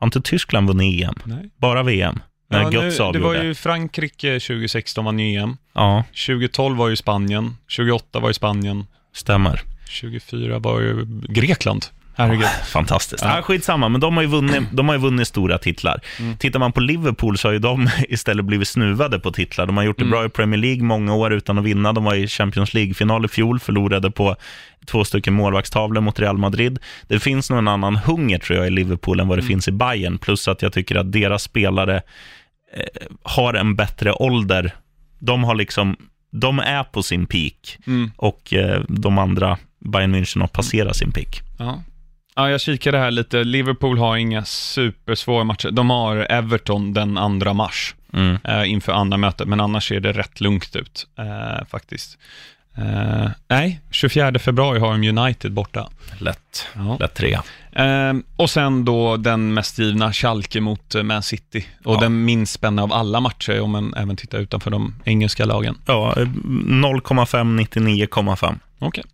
[0.00, 1.14] Har inte Tyskland vunnit EM?
[1.24, 1.50] Nej.
[1.56, 2.20] Bara VM?
[2.50, 5.56] När Ja, nu, det var ju Frankrike 2016 vann EM.
[5.72, 7.56] Ja, 2012 var ju Spanien.
[7.68, 8.86] 28 var ju Spanien.
[9.12, 9.62] stämmer.
[9.88, 11.86] 24 var ju Grekland.
[12.16, 12.46] Herregud.
[12.66, 13.24] Fantastiskt.
[13.24, 13.36] Ja.
[13.36, 13.42] Ja.
[13.42, 16.00] skitsamma, men de har, ju vunnit, de har ju vunnit stora titlar.
[16.20, 16.36] Mm.
[16.36, 19.66] Tittar man på Liverpool så har ju de istället blivit snuvade på titlar.
[19.66, 20.10] De har gjort det Mm.
[20.10, 21.92] bra i Premier League många år utan att vinna.
[21.92, 24.36] De var i Champions League-final i fjol, förlorade på
[24.86, 26.78] två stycken målvaktstavlor mot Real Madrid.
[27.08, 29.48] Det finns nog en annan hunger tror jag i Liverpool än vad det Mm.
[29.48, 30.18] finns i Bayern.
[30.18, 31.96] Plus att jag tycker att deras spelare
[32.76, 32.82] eh,
[33.22, 34.74] har en bättre ålder.
[35.18, 35.96] De har liksom,
[36.32, 38.10] de är på sin peak Mm.
[38.16, 39.58] och eh, de andra,
[39.92, 41.40] Bayern München, har passerat sin peak.
[41.58, 41.82] Ja.
[42.36, 43.44] Ja, jag kikade här lite.
[43.44, 45.70] Liverpool har inga supersvåra matcher.
[45.70, 48.38] De har Everton den 2 mars Mm.
[48.44, 52.18] eh, inför andra mötet, men annars ser det rätt lugnt ut eh, faktiskt.
[52.76, 55.88] Eh, nej, 24 februari har de United borta.
[56.18, 56.96] Lätt, Ja.
[57.00, 57.42] lätt trea.
[57.72, 61.66] Eh, och sen då den mest givna, Schalke mot eh, Man City.
[61.84, 62.00] Och Ja.
[62.00, 65.78] den minst spännande av alla matcher, om man även tittar utanför de engelska lagen.
[65.86, 68.58] Ja, eh, 0,5, 99,5.
[68.78, 69.04] Okej.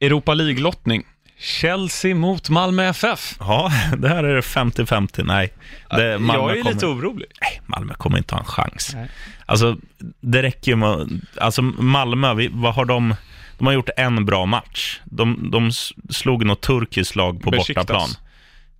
[0.00, 1.02] Europa League-lottning.
[1.38, 3.36] Chelsea mot Malmö FF.
[3.40, 5.24] Ja, det här är det 50-50.
[5.24, 5.52] Nej,
[5.90, 7.26] det, Malmö, jag är kommer, lite orolig.
[7.40, 8.92] nej, Malmö kommer inte ha en chans.
[8.94, 9.08] Nej.
[9.46, 9.76] Alltså,
[10.20, 11.20] det räcker ju med...
[11.40, 13.14] Alltså, Malmö, vi, vad har de...
[13.58, 15.00] De har gjort en bra match.
[15.04, 15.70] De, de
[16.10, 17.86] slog något turkiskt lag på Besiktas.
[17.86, 18.08] bortaplan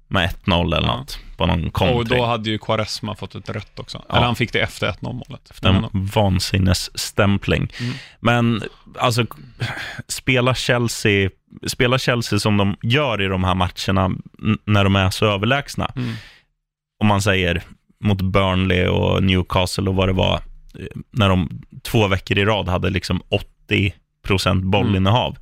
[0.08, 0.96] med 1-0 eller Ja.
[0.96, 1.18] något.
[1.36, 2.18] På någon Och kontring.
[2.18, 4.04] då hade ju Quaresma fått ett rött också.
[4.08, 4.14] Ja.
[4.16, 5.50] Eller han fick det efter 1-0 målet.
[5.50, 7.72] Efter en vansinnesstämpling.
[7.80, 7.94] Mm.
[8.20, 8.62] Men
[8.98, 9.26] alltså,
[10.08, 11.30] spela Chelsea,
[11.66, 14.16] spela Chelsea som de gör i de här matcherna
[14.64, 15.92] när de är så överlägsna.
[15.96, 16.14] Mm.
[17.00, 17.62] Om man säger
[18.00, 20.34] mot Burnley och Newcastle och vad det var,
[20.78, 25.36] eh, när de två veckor i rad hade liksom 80 procent bollinnehav.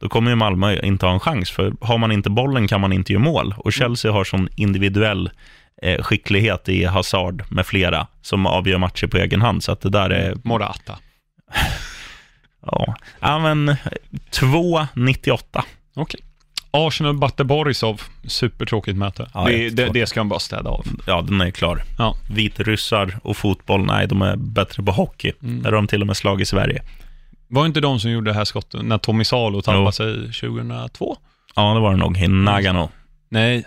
[0.00, 2.92] Då kommer ju Malmö inte ha en chans, för har man inte bollen kan man
[2.92, 3.54] inte göra mål.
[3.58, 5.30] Och Chelsea har sån individuell
[5.82, 9.64] eh, skicklighet i Hazard med flera som avgör matcher på egen hand.
[9.64, 10.98] Så att det där är, Morata.
[12.62, 13.76] ja, ja men
[14.30, 15.62] 2,98.
[15.94, 16.20] Okej.
[16.70, 18.02] Arsenal Batte Borisov.
[18.24, 19.30] Supertråkigt möte.
[19.34, 20.86] Ja, det, det, det ska man bara städa av.
[21.06, 21.82] Ja, den är klar.
[21.98, 22.16] Ja.
[22.30, 25.32] Vitryssar och fotboll, nej, de är bättre på hockey.
[25.42, 25.62] Mm.
[25.62, 26.82] Där har de till och med slag i Sverige.
[27.48, 29.92] Var inte de som gjorde det här skottet när Tommy Salo tappade Jo.
[29.92, 31.16] sig 2002?
[31.56, 32.18] Ja, det var det nog.
[32.18, 32.90] I Nagano.
[33.28, 33.64] Nej,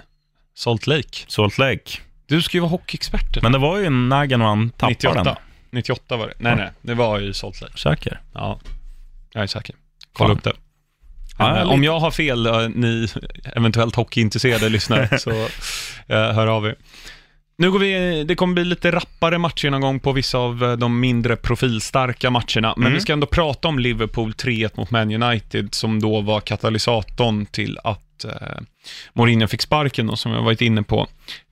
[0.56, 1.18] Salt Lake.
[1.28, 2.00] Salt Lake.
[2.26, 3.40] Du ska ju vara hockeyexperten.
[3.44, 5.24] Men det var ju Nagano han tappade 98.
[5.24, 5.36] den.
[5.72, 6.34] 98 var det.
[6.38, 6.70] Nej, nej.
[6.82, 7.78] Det var i Salt Lake.
[7.78, 8.22] Säker?
[8.34, 8.60] Ja,
[9.34, 9.76] jag är säker.
[10.14, 10.38] Kolla Fan.
[10.38, 10.54] upp det.
[11.38, 13.08] Ja, Eh, Om jag har fel, eh, ni
[13.56, 16.76] eventuellt hockeyintresserade lyssnare, så eh, hör av er.
[17.58, 22.30] Nu går vi, det kommer bli lite rappare matchgenomgång på vissa av de mindre profilstarka
[22.30, 22.94] matcherna, men Mm.
[22.94, 27.80] vi ska ändå prata om Liverpool 3-1 mot Man United, som då var katalysatorn till
[27.84, 28.32] att eh,
[29.14, 31.08] Mourinho fick sparken och som jag varit inne på.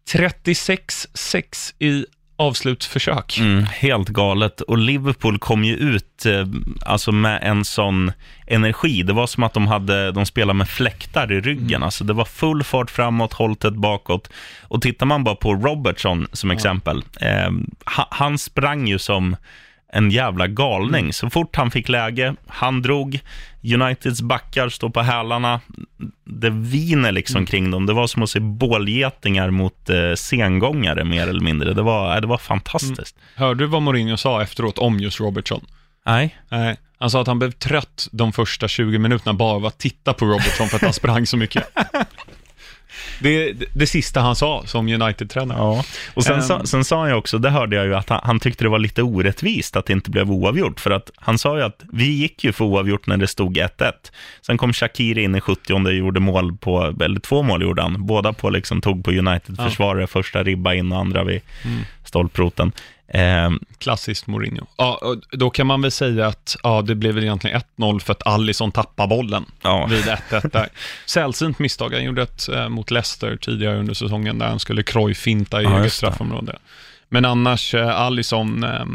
[0.10, 2.06] 36-6 i
[2.42, 3.38] avslutsförsök.
[3.40, 4.62] Mm, helt galet.
[4.62, 6.46] Och Liverpool kom ju ut eh,
[6.86, 8.12] alltså med en sån
[8.48, 9.04] energi.
[9.04, 11.70] Det var som att de, hade, de spelade med fläktar i ryggen.
[11.70, 11.84] Mm.
[11.84, 14.30] Alltså det var full fart framåt, hållet bakåt.
[14.62, 17.04] Och tittar man bara på Robertson som exempel.
[17.22, 17.52] Eh,
[17.96, 19.36] ha, han sprang ju som
[19.94, 21.00] en jävla galning.
[21.02, 21.14] Mm.
[21.14, 23.20] Så fort han fick läge, han drog.
[23.74, 25.62] Uniteds backar står på hälarna.
[26.26, 27.46] Det viner liksom Mm.
[27.46, 27.86] kring dem.
[27.86, 31.74] Det var som att se bålgetingar mot eh, sengångare mer eller mindre.
[31.74, 33.16] Det var, äh, det var fantastiskt.
[33.36, 35.66] Hörde du vad Mourinho sa efteråt om just Robertson?
[36.06, 36.38] Nej.
[36.50, 40.14] Nej, han sa att han blev trött de första 20 minuterna bara av att titta
[40.14, 41.64] på Robertson för att han sprang så mycket.
[43.20, 45.58] Det, det, det sista han sa som United-tränare.
[45.58, 45.84] Ja.
[46.14, 46.42] Och sen, Ehm.
[46.42, 48.70] sa, sen sa han ju också, det hörde jag ju, att han, han tyckte det
[48.70, 50.80] var lite orättvist att det inte blev oavgjort.
[50.80, 53.92] För att han sa ju att vi gick ju för oavgjort när det stod 1-1.
[54.46, 58.06] Sen kom Shakiri in i 70 och gjorde mål på, eller två mål gjorde han.
[58.06, 61.80] Båda på liksom tog på United-försvarare, första ribba in och andra vid Mm.
[62.06, 62.72] stolproten.
[63.14, 64.66] Ehm, Klassiskt Mourinho.
[64.78, 68.28] Ja, då kan man väl säga att ja, det blev väl egentligen 1-0 för att
[68.28, 69.86] Alisson tappade bollen ja.
[69.90, 70.68] vid 1-1 där.
[71.06, 71.94] Sällsynt misstag.
[71.94, 75.80] Han gjorde ett eh, mot Leicester tidigare under säsongen där han skulle Cruyff-finta i Ja,
[75.80, 76.58] eget straffområde.
[77.10, 78.86] Men annars, eh, Alisson, eh,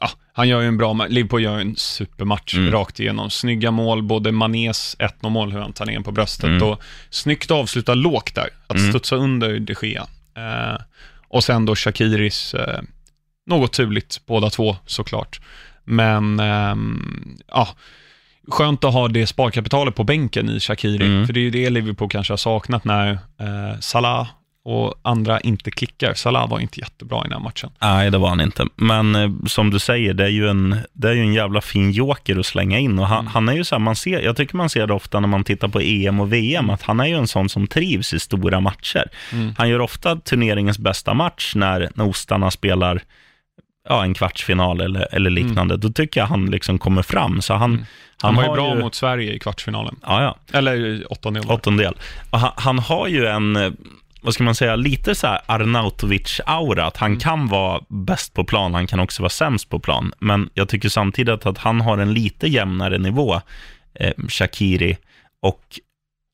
[0.00, 1.08] ja, han gör ju en bra match.
[1.10, 2.72] Liverpool gör en supermatch Mm.
[2.72, 3.30] rakt igenom.
[3.30, 6.62] Snygga mål, både Manés 1-0-mål, hur han tar ner på bröstet, Mm.
[6.62, 6.80] och
[7.10, 8.90] snyggt avsluta lågt där, att Mm.
[8.92, 10.06] studsa under de Gea.
[10.36, 10.80] Eh,
[11.28, 12.80] och sen då Shakiris, eh,
[13.48, 15.40] något turligt båda två såklart.
[15.84, 17.68] Men, ehm, ja,
[18.48, 21.26] skönt att ha det sparkapitalet på bänken i Shakiri, Mm.
[21.26, 24.28] för det är ju det Liverpool kanske har saknat när eh, Salah
[24.64, 26.14] och andra inte klickar.
[26.14, 27.70] Salah var inte jättebra i den här matchen.
[27.80, 28.66] Nej, det var han inte.
[28.76, 31.90] Men eh, som du säger, det är ju en, det är ju en jävla fin
[31.92, 32.98] joker att slänga in.
[32.98, 33.32] Och han, Mm.
[33.32, 35.44] han är ju så här, man ser, jag tycker man ser det ofta när man
[35.44, 38.60] tittar på EM och VM, att han är ju en sån som trivs i stora
[38.60, 39.04] matcher.
[39.32, 39.54] Mm.
[39.58, 43.02] Han gör ofta turneringens bästa match när, när ostarna spelar
[43.88, 47.42] ja, en kvartsfinal eller, eller liknande, då tycker jag han liksom kommer fram.
[47.42, 47.86] Så han,
[48.22, 48.34] Mm.
[48.34, 49.96] Han, var ju bra mot Sverige i kvartsfinalen.
[50.02, 50.58] Ja, ja.
[50.58, 51.04] Eller.
[51.52, 51.96] Åttondel.
[52.30, 53.70] Och Han, han har ju en, eh,
[54.20, 58.74] vad ska man säga, lite så här Arnautovic-aura, att han kan vara bäst på plan,
[58.74, 60.12] han kan också vara sämst på plan.
[60.18, 63.40] Men jag tycker samtidigt att han har en lite jämnare nivå,
[63.94, 64.96] eh, Shakiri,
[65.42, 65.62] och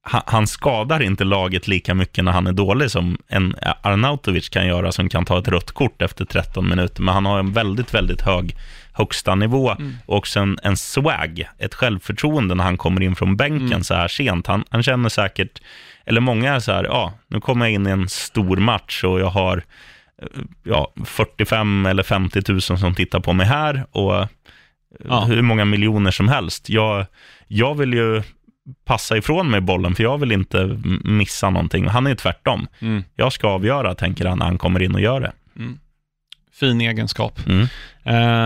[0.06, 4.92] han, skadar inte laget lika mycket när han är dålig som en Arnautovic kan göra,
[4.92, 7.02] som kan ta ett rött kort efter 13 minuter.
[7.02, 8.56] Men han har en väldigt, väldigt hög
[8.92, 13.84] högsta nivå och också en, en swag, ett självförtroende när han kommer in från bänken
[13.84, 14.46] så här sent.
[14.46, 15.62] Han, han känner säkert,
[16.06, 19.20] eller många är så här, ja, nu kommer jag in i en stor match och
[19.20, 19.62] jag har
[20.22, 20.28] eh,
[20.62, 24.26] ja, 45 eller 50 000 som tittar på mig här och eh,
[25.08, 25.20] Ja.
[25.24, 26.68] hur många miljoner som helst.
[26.68, 27.06] Jag,
[27.48, 28.22] jag vill ju
[28.84, 31.86] passa ifrån mig bollen, för jag vill inte missa någonting.
[31.88, 32.66] Han är tvärtom.
[32.80, 33.04] Mm.
[33.14, 35.32] Jag ska avgöra, tänker han, när han kommer in och gör det.
[36.52, 37.40] Fin egenskap.
[37.46, 37.66] Mm.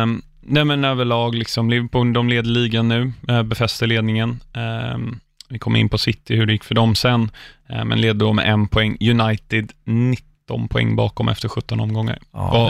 [0.02, 4.40] Um, nej men överlag, liksom, Liverpool, de leder ligan nu, uh, befäster ledningen.
[4.54, 7.31] Ehm, vi kommer in på City, hur det gick för dem sen,
[7.72, 8.96] uh, men leder då med en poäng.
[9.00, 12.18] United 19 poäng bakom efter 17 omgångar.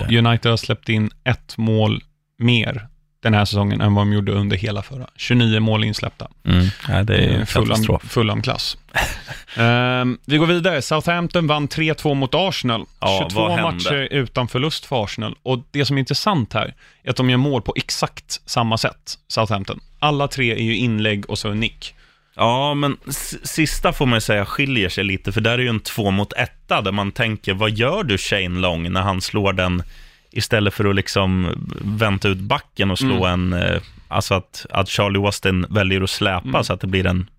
[0.08, 2.02] Det- United har släppt in ett mål
[2.38, 2.88] mer
[3.22, 5.06] den här säsongen än vad de gjorde under hela förra.
[5.16, 6.28] 29 mål insläppta.
[6.44, 6.66] Mm.
[6.88, 8.02] Ja, det är Fulham, katastrof.
[8.02, 8.76] Fulham-klass.
[9.56, 10.82] Ehm, vi går vidare.
[10.82, 12.84] Southampton vann 3-2 mot Arsenal.
[13.00, 13.62] Ja, 22 vad hände?
[13.62, 15.36] matcher utan förlust för Arsenal.
[15.42, 19.18] Och det som är intressant här är att de gör mål på exakt samma sätt,
[19.28, 19.80] Southampton.
[19.98, 21.94] Alla tre är ju inlägg och så nick.
[22.36, 22.96] Ja, men
[23.42, 26.32] sista får man ju säga skiljer sig lite, för där är ju en två mot
[26.32, 29.82] etta, där man tänker, vad gör du Shane Long när han slår den,
[30.30, 31.48] istället för att liksom
[31.80, 36.64] vänta ut backen och slå en, eh, alltså att, att Charlie Austin väljer att släpa
[36.64, 37.30] så att det blir en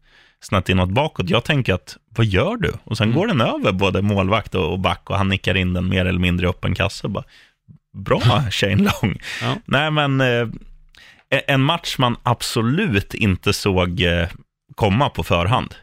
[0.41, 1.30] snett inåt bakåt.
[1.30, 2.73] Jag tänker att, vad gör du?
[2.84, 5.89] Och sen går den över både målvakt och, och back och han nickar in den
[5.89, 7.08] mer eller mindre i öppen kasse.
[7.08, 7.23] Bara,
[7.93, 8.21] Bra
[8.52, 9.19] Shane Long.
[9.41, 9.56] Ja.
[9.65, 10.47] Nej, men eh,
[11.47, 14.28] en match man absolut inte såg eh,
[14.75, 15.75] komma på förhand.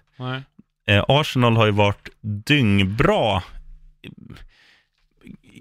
[0.89, 3.43] Eh, Arsenal har ju varit dyngbra.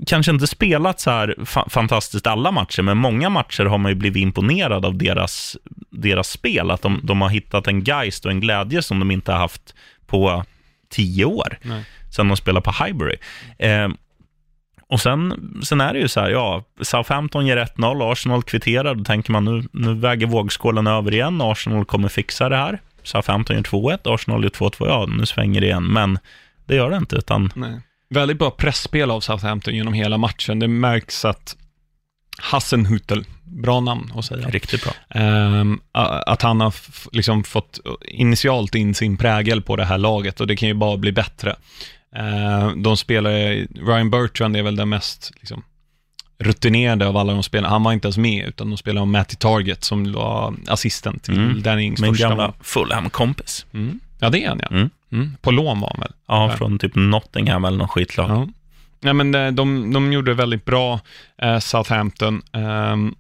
[0.08, 3.96] Kanske inte spelat så här fa- fantastiskt alla matcher, men många matcher har man ju
[3.96, 5.58] blivit imponerad av deras,
[5.90, 6.72] deras spel.
[6.72, 9.76] Att de, de har hittat en geist och en glädje som de inte har haft
[10.08, 10.44] på
[10.90, 11.86] tio år, Nej.
[12.16, 13.16] sedan de spelade på Highbury.
[13.60, 13.88] Eh,
[14.90, 19.04] och sen, sen är det ju så här, ja, Southampton ger 1-0, Arsenal kvitterar, då
[19.04, 22.80] tänker man nu, nu väger vågskålen över igen, Arsenal kommer fixa det här.
[23.04, 26.20] Southampton gör 2-1, Arsenal gör 2-2, ja, nu svänger det igen, men
[26.66, 27.82] det gör det inte, utan Nej.
[28.10, 30.60] Väldigt bra pressspel av Southampton genom hela matchen.
[30.60, 31.56] Det märks att
[32.38, 34.94] Hassenhutel, bra namn att säga, riktigt bra.
[35.10, 35.80] Ehm,
[36.26, 36.74] att han har
[37.12, 40.98] liksom fått initialt in sin prägel på det här laget och det kan ju bara
[40.98, 41.56] bli bättre.
[42.16, 43.32] Ehm, de spelar,
[43.86, 45.64] Ryan Bertrand är väl den mest liksom,
[46.40, 47.70] rutinerade av alla de spelarna.
[47.74, 51.34] Han var inte ens med, utan de spelade om Matty Target som var assistent till
[51.34, 51.62] Mm.
[51.62, 52.54] Danny Ings Min första gamla.
[52.62, 53.66] Fulham-kompis.
[53.74, 54.00] Mm.
[54.20, 54.68] Ja, det är han ja.
[54.68, 54.90] Mm.
[55.12, 55.36] Mm.
[55.42, 56.12] På lån var han väl?
[56.28, 56.58] Ja, Ja.
[56.58, 58.30] från typ Nottingham eller någon skitlag.
[58.30, 58.48] Ja.
[59.00, 61.00] Nej, men eh, de, de gjorde väldigt bra,
[61.42, 62.42] eh, Southampton.
[62.54, 63.16] Ehm,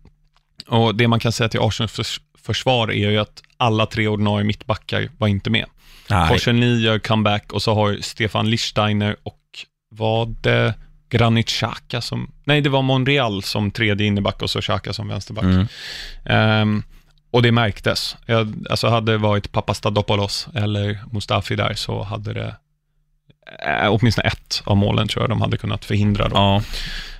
[0.67, 4.45] och det man kan säga till Arsenals förs- försvar är ju att alla tre ordinarie
[4.45, 5.65] mittbackar var inte med.
[6.29, 9.39] Korseny gör comeback och så har Stefan Lichtsteiner och
[9.89, 10.73] var det
[11.09, 15.43] Granit Xhaka som, nej det var Monreal som tredje inneback och så Xhaka som vänsterback.
[15.43, 15.67] Mm.
[16.25, 16.83] Ehm,
[17.35, 18.17] och det märktes.
[18.25, 22.55] Jag, alltså hade det varit Papastadopoulos eller Mustafi där så hade det
[23.65, 26.29] eh, åtminstone ett av målen tror jag de hade kunnat förhindra.
[26.29, 26.35] Då.
[26.35, 26.61] Ja,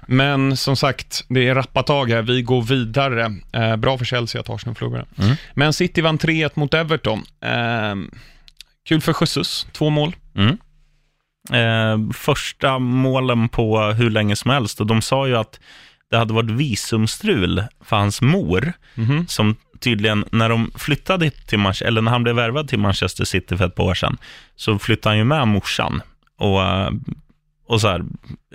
[0.07, 2.21] Men som sagt, det är rappa tag här.
[2.21, 3.35] Vi går vidare.
[3.53, 5.05] Eh, bra för Chelsea att Arsenal förlorade.
[5.17, 5.35] Mm.
[5.53, 7.23] Men City vann 3-1 mot Everton.
[7.43, 7.95] Eh,
[8.87, 10.15] kul för Jesus, två mål.
[10.35, 10.57] Mm.
[11.53, 15.59] Eh, första målen på hur länge som helst och de sa ju att
[16.11, 19.25] det hade varit visumstrul för hans mor Mhm.
[19.27, 23.57] som tydligen, när de flyttade till Manchester, eller när han blev värvad till Manchester City
[23.57, 24.17] för ett par år sedan,
[24.55, 26.01] så flyttade han ju med morsan.
[26.37, 26.89] Och, eh,
[27.67, 28.03] och så här,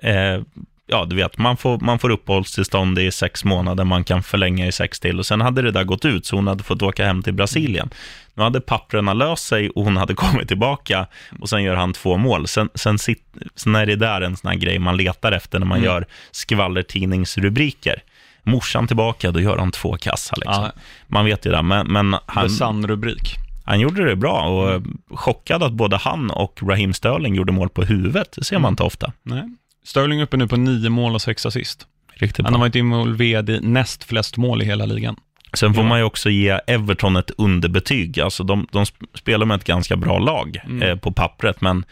[0.02, 0.42] eh,
[0.86, 4.72] ja du vet, man får, man får uppehållstillstånd i sex månader, man kan förlänga i
[4.72, 5.18] sex till.
[5.18, 7.90] Och sen hade det där gått ut, så hon hade fått åka hem till Brasilien.
[8.34, 11.06] Nu hade papprena löst sig och hon hade kommit tillbaka
[11.40, 12.46] och sen gör han två mål.
[12.48, 13.22] Sen, sen, sit,
[13.56, 15.90] sen är det där en sån här grej man letar efter när man Mm.
[15.90, 18.02] gör skvallertidningsrubriker.
[18.42, 20.36] Morsan tillbaka, då gör han två kassar.
[20.36, 20.64] Liksom.
[20.64, 20.70] Ja,
[21.06, 23.34] Man vet ju det, men, men han, The Sun-rubrik.
[23.64, 24.98] han gjorde det bra och mm.
[25.10, 28.32] chockad att både han och Raheem Sterling gjorde mål på huvudet.
[28.36, 29.12] Det ser man inte ofta.
[29.22, 29.42] Nej.
[29.84, 31.86] Sterling uppe nu på nio mål och sex assist.
[32.14, 35.16] Riktigt Han har varit involverad i näst flest mål i hela ligan.
[35.54, 38.20] Sen får man ju också ge Everton ett underbetyg.
[38.20, 40.82] Alltså de, de sp- spelar med ett ganska bra lag Mm.
[40.82, 41.84] eh, på pappret, men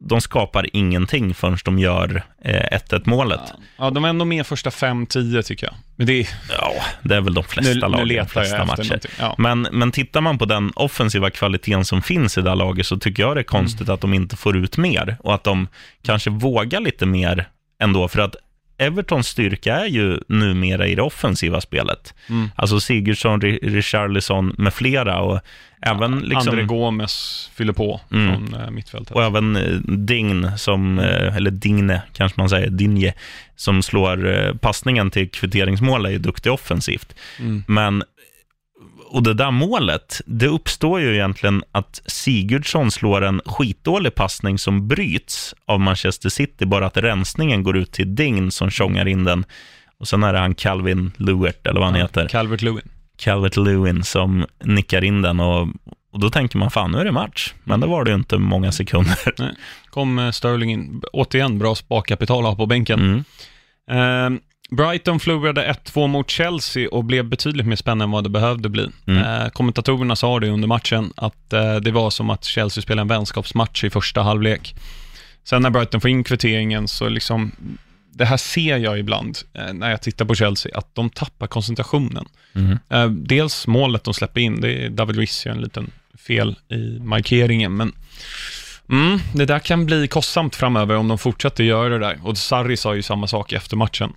[0.00, 3.40] de skapar ingenting förrän de gör eh, 1-1 målet.
[3.78, 5.74] Ja, de är ändå med första 5-10 tycker jag.
[5.96, 8.64] Men det är, Ja, det är väl de flesta nu, lag nu i de flesta
[8.64, 9.00] matcher.
[9.18, 9.34] Ja.
[9.38, 12.98] Men, men tittar man på den offensiva kvaliteten som finns i det här laget så
[12.98, 13.94] tycker jag det är konstigt Mm.
[13.94, 15.68] att de inte får ut mer och att de
[16.02, 17.48] kanske vågar lite mer
[17.82, 18.08] ändå.
[18.08, 18.36] För att
[18.78, 22.14] Evertons styrka är ju numera i det offensiva spelet.
[22.28, 22.50] Mm.
[22.56, 25.40] Alltså Sigurdsson, Ri- Richarlison med flera och
[25.82, 26.48] även liksom...
[26.48, 28.34] André Gomes fyller på Mm.
[28.46, 29.16] från eh, mittfältet.
[29.16, 33.14] Och även eh, Dign, som, eh, eller Digne kanske man säger, Dinje,
[33.56, 37.14] som slår passningen till kvitteringsmål är ju duktig offensivt.
[37.40, 37.64] Mm.
[37.66, 38.02] Men,
[39.14, 44.88] och det där målet, det uppstår ju egentligen att Sigurdsson slår en skitdålig passning som
[44.88, 49.44] bryts av Manchester City, bara att rensningen går ut till Dign som tjongar in den.
[49.98, 52.28] Och sen är det han Calvin Lewert, eller vad han heter.
[52.28, 52.88] Calvert Lewin.
[53.16, 55.68] Calvert Lewin som nickar in den och,
[56.12, 57.54] och då tänker man fan nu är det match.
[57.64, 59.54] Men det var det ju inte många sekunder.
[59.90, 61.02] Kom eh, Sterling in.
[61.12, 63.24] Återigen, bra sparkapital på bänken.
[63.88, 64.36] Mm.
[64.36, 64.40] Eh,
[64.76, 68.90] Brighton förlorade 1-2 mot Chelsea och blev betydligt mer spännande än vad det behövde bli.
[69.06, 69.22] Mm.
[69.22, 73.08] Eh, kommentatorerna sa det under matchen, att eh, det var som att Chelsea spelade en
[73.08, 74.74] vänskapsmatch i första halvlek.
[75.44, 77.52] Sen när Brighton får in kvitteringen så liksom,
[78.12, 82.26] det här ser jag ibland eh, när jag tittar på Chelsea, att de tappar koncentrationen.
[82.54, 82.78] Mm.
[82.88, 85.90] Eh, dels målet de släpper in, det är David Luiz gör en liten
[86.26, 87.92] fel i markeringen, men
[88.90, 92.18] mm, det där kan bli kostsamt framöver om de fortsätter göra det där.
[92.22, 94.12] Och Sarri sa ju samma sak efter matchen.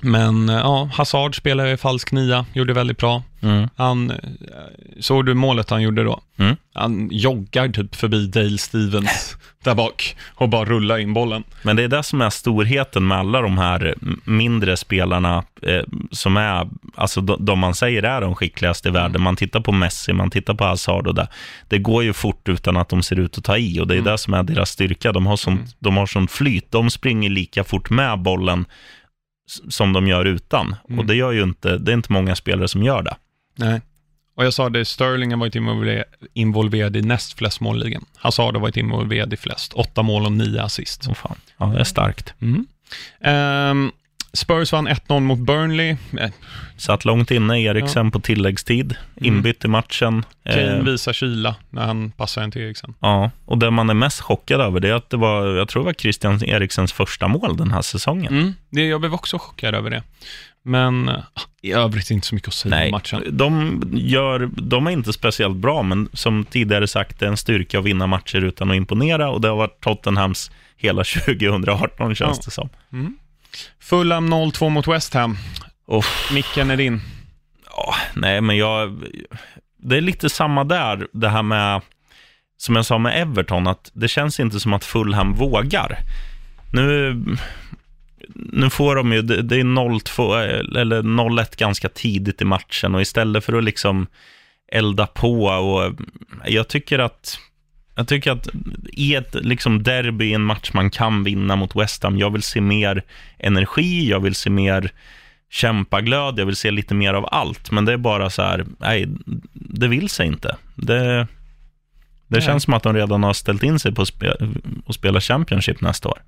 [0.00, 3.22] Men eh, ja, Hazard spelar i falsk nia, gjorde väldigt bra.
[3.40, 3.68] Mm.
[3.76, 4.16] Han, eh,
[5.00, 6.20] såg du målet han gjorde då?
[6.36, 6.56] Mm.
[6.74, 11.44] Han joggar typ förbi Dale Stevens där bak och bara rullar in bollen.
[11.62, 16.36] Men det är det som är storheten med alla de här mindre spelarna eh, som
[16.36, 19.22] är, alltså de, de man säger är de skickligaste i världen.
[19.22, 21.28] Man tittar på Messi, man tittar på Hazard och det.
[21.68, 24.02] Det går ju fort utan att de ser ut att ta i och det är
[24.02, 25.12] det som är deras styrka.
[25.12, 28.66] De har sånt, de har sånt flyt, de springer lika fort med bollen
[29.68, 30.76] som de gör utan.
[30.88, 30.98] Mm.
[30.98, 33.16] Och det gör ju inte, det är inte många spelare som gör det.
[33.56, 33.80] Nej.
[34.36, 38.04] Och jag sa det, Sterling har varit involver- involverad i näst flest mål i ligan.
[38.16, 39.72] Hazard har varit involverad i flest.
[39.72, 41.06] Åtta mål och nio assist.
[41.08, 41.36] Åh fan.
[41.56, 42.34] Ja, det är starkt.
[42.40, 42.66] Mm.
[43.20, 43.92] Ehm,
[44.34, 45.96] Spurs vann 1-0 mot Burnley.
[46.20, 46.30] Eh,
[46.76, 50.24] Satt långt inne, Eriksen på tilläggstid, inbytt i matchen.
[50.44, 52.94] Kane Eh, visar kyla när han passar en till Eriksen.
[53.00, 55.82] Ja, och det man är mest chockad över det är att det var, jag tror
[55.82, 58.32] det var Christian Eriksens första mål den här säsongen.
[58.38, 60.02] Mm, det, jag blev också chockad över det.
[60.66, 61.10] Men
[61.62, 63.22] i övrigt inte så mycket att säga om matchen.
[63.30, 67.78] de, gör, de är inte speciellt bra, men som tidigare sagt, det är en styrka
[67.78, 72.42] att vinna matcher utan att imponera och det har varit Tottenhams hela 2018 känns Ja.
[72.44, 72.68] det som.
[73.80, 75.36] Fulham 0-2 mot West Ham.
[75.86, 77.00] Och, Micken är din.
[77.76, 79.04] ja, nej, men jag...
[79.76, 81.80] Det är lite samma där, det här med,
[82.56, 85.98] som jag sa med Everton, att det känns inte som att Fulham vågar.
[86.72, 87.24] Nu,
[88.34, 90.38] nu får de ju, det är 0-2
[90.78, 94.06] eller 0-1 ganska tidigt i matchen och istället för att liksom
[94.72, 95.92] elda på och
[96.46, 97.38] jag tycker att
[97.94, 98.48] jag tycker att
[98.92, 102.60] i ett liksom derby, en match man kan vinna mot West Ham, jag vill se
[102.60, 103.02] mer
[103.38, 104.90] energi, jag vill se mer
[105.50, 109.08] kämpaglöd, jag vill se lite mer av allt, men det är bara så här, nej,
[109.52, 110.56] det vill sig inte.
[110.74, 111.26] Det,
[112.26, 114.36] det känns som att de redan har ställt in sig på att spe,
[114.90, 116.18] spela Championship nästa år.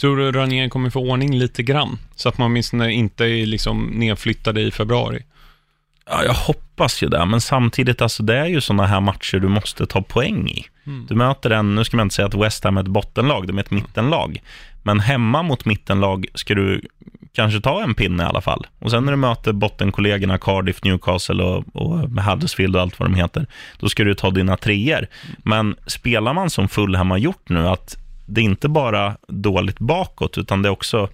[0.00, 1.98] Tror du Ranier kommer få ordning lite grann?
[2.16, 5.22] Så att man åtminstone inte är liksom nedflyttade i februari.
[6.10, 9.48] Ja, jag hoppas ju det, men samtidigt, alltså, det är ju sådana här matcher du
[9.48, 10.66] måste ta poäng i.
[10.86, 11.06] Mm.
[11.08, 13.58] Du möter en, nu ska man inte säga att West Ham är ett bottenlag, de
[13.58, 14.42] är ett mittenlag.
[14.82, 16.82] Men hemma mot mittenlag ska du
[17.32, 18.66] kanske ta en pinne i alla fall.
[18.78, 23.14] Och sen när du möter bottenkollegorna Cardiff, Newcastle och, och Huddersfield och allt vad de
[23.14, 23.46] heter,
[23.78, 25.06] då ska du ta dina treor.
[25.38, 30.38] Men spelar man som Fulham har gjort nu, att det är inte bara dåligt bakåt,
[30.38, 31.08] utan det är också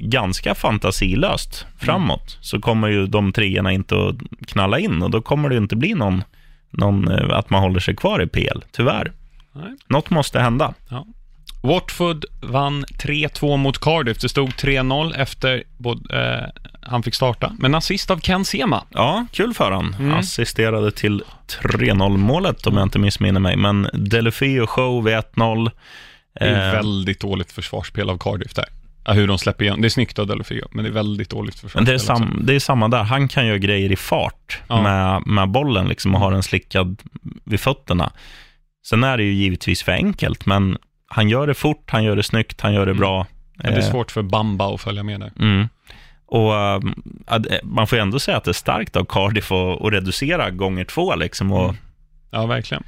[0.00, 5.48] ganska fantasilöst framåt, så kommer ju de treorna inte att knalla in och då kommer
[5.48, 6.22] det inte bli någon,
[6.70, 9.12] någon eh, att man håller sig kvar i PL, tyvärr.
[9.52, 9.76] Nej.
[9.86, 10.74] Något måste hända.
[11.62, 14.18] Watford vann 3-2 mot Cardiff.
[14.18, 17.52] Det stod 3-0 efter både, eh, han fick starta.
[17.58, 18.84] Men assist av Ken Sema.
[18.90, 19.96] Ja, kul för han.
[19.98, 20.14] Mm.
[20.14, 21.22] Assisterade till
[21.62, 25.70] 3-0 målet om jag inte missminner mig, men Delefio show vid 1-0.
[26.38, 28.66] Det är Eh, väldigt dåligt försvarsspel av Cardiff där.
[29.08, 29.80] Ja, hur de släpper igen.
[29.80, 32.06] Det är snyggt av Delefio, men det är väldigt dåligt Men det är, också.
[32.06, 33.02] sam, det är samma där.
[33.02, 34.82] Han kan göra grejer i fart Ja.
[34.82, 37.02] med, med bollen liksom, och ha den slickad
[37.44, 38.12] vid fötterna.
[38.86, 42.22] Sen är det ju givetvis för enkelt, men han gör det fort, han gör det
[42.22, 43.00] snyggt, han gör det Mm.
[43.00, 43.26] bra.
[43.54, 45.32] Men det är Eh, svårt för Bamba att följa med där.
[45.40, 45.68] Mm.
[46.26, 46.80] Och eh,
[47.26, 49.92] att, eh, Man får ju ändå säga att det är starkt av Cardiff att, att
[49.92, 51.14] reducera gånger två.
[51.16, 51.76] Liksom, och, Mm.
[52.30, 52.82] Ja, verkligen.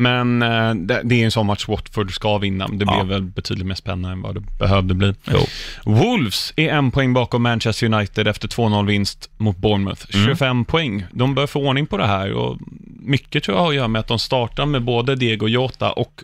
[0.00, 2.68] Men eh, det, det är en sån match Watford ska vinna.
[2.68, 2.94] Det Ja.
[2.94, 5.14] blev väl betydligt mer spännande än vad det behövde bli.
[5.32, 5.38] Jo.
[5.84, 10.06] Wolves är en poäng bakom Manchester United efter 2-0-vinst mot Bournemouth.
[10.14, 10.26] Mm.
[10.26, 11.04] 25 poäng.
[11.12, 12.58] De bör få ordning på det här och
[13.02, 16.22] mycket tror jag har att göra med att de startar med både Diego Jota och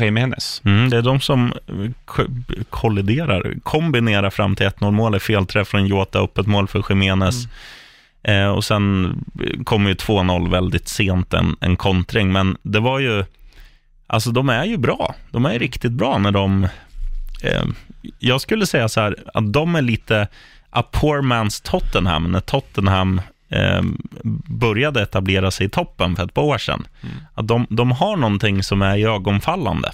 [0.00, 0.62] Jiménez.
[0.64, 1.52] Mm, det är de som
[2.04, 2.26] ko-
[2.70, 7.34] kolliderar, kombinerar fram till 1-0 målet, felträff från Jota, öppet mål för Jiménez.
[8.28, 9.14] Eh, och sen
[9.64, 12.32] kommer ju 2-0 väldigt sent, en, en kontring.
[12.32, 13.24] Men det var ju,
[14.06, 15.14] alltså de är ju bra.
[15.30, 16.64] De är riktigt bra när de,
[17.42, 17.64] eh,
[18.18, 20.28] jag skulle säga så här, att de är lite
[20.70, 23.82] a poor man's Tottenham, när Tottenham eh,
[24.48, 26.86] började etablera sig i toppen för ett par år sedan.
[27.34, 29.92] Att de, de har någonting som är ögonfallande.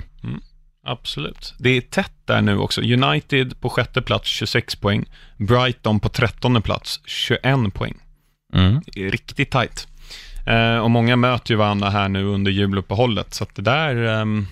[0.86, 1.54] Absolut.
[1.58, 2.80] Det är tätt där nu också.
[2.80, 5.04] United på sjätte plats 26 poäng.
[5.36, 7.94] Brighton på trettonde plats 21 poäng.
[8.54, 8.80] Mm.
[8.96, 9.88] Riktigt tajt.
[10.46, 14.46] Eh, och många möter ju varandra här nu under juluppehållet, så att det där, ehm,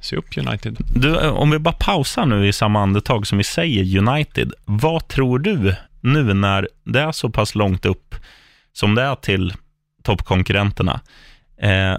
[0.00, 0.76] se upp United.
[0.94, 4.52] Du, eh, om vi bara pausar nu i samma andetag som vi säger United.
[4.64, 8.14] Vad tror du nu när det är så pass långt upp
[8.72, 9.52] som det är till
[10.02, 11.00] toppkonkurrenterna?
[11.60, 11.96] Eh,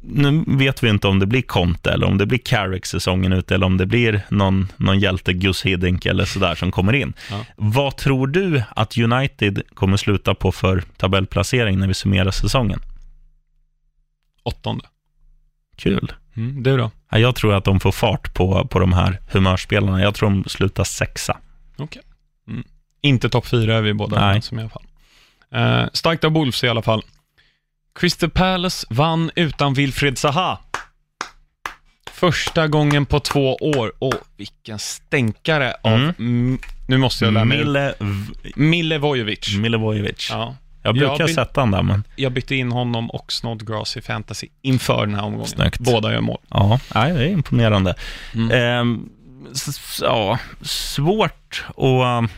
[0.00, 3.50] nu vet vi inte om det blir Conte eller om det blir Carrick säsongen ut
[3.50, 7.12] eller om det blir någon, någon hjälte Gus Hiddink eller sådär som kommer in.
[7.30, 7.44] Ja.
[7.56, 12.80] Vad tror du att United kommer sluta på för tabellplacering när vi summerar säsongen?
[14.42, 14.84] Åttonde.
[15.76, 16.12] Kul.
[16.36, 16.90] Mm, du då?
[17.10, 20.02] Ja, Jag tror att de får fart på, på de här humörspelarna.
[20.02, 21.38] Jag tror de slutar sexa.
[21.76, 22.02] Okej.
[22.48, 22.64] Mm.
[23.00, 24.24] Inte topp fyra är vi båda Nej.
[24.24, 24.84] överens om i alla fall.
[25.52, 27.02] Eh, starkt av Wolves i alla fall.
[27.98, 30.58] Crystal Palace vann utan Wilfred Zaha.
[32.10, 33.92] Första gången på två år.
[33.98, 35.92] Och vilken stänkare av...
[35.92, 36.58] Mm.
[36.88, 37.58] Nu måste jag lära mig.
[37.58, 37.94] Mille,
[38.56, 39.56] Milivojevic.
[39.56, 40.28] Milivojevic.
[40.30, 40.56] Ja.
[40.82, 44.00] Jag brukar Jag by- sätta han där, men Jag bytte in honom och Snodgrass i
[44.00, 45.46] fantasy inför den här omgången.
[45.46, 45.78] Snyggt.
[45.80, 46.38] Båda gör mål.
[46.50, 47.94] ja, nej, det är imponerande.
[48.34, 48.50] Mm.
[48.50, 49.08] Ehm,
[49.52, 52.30] s- ja, svårt att...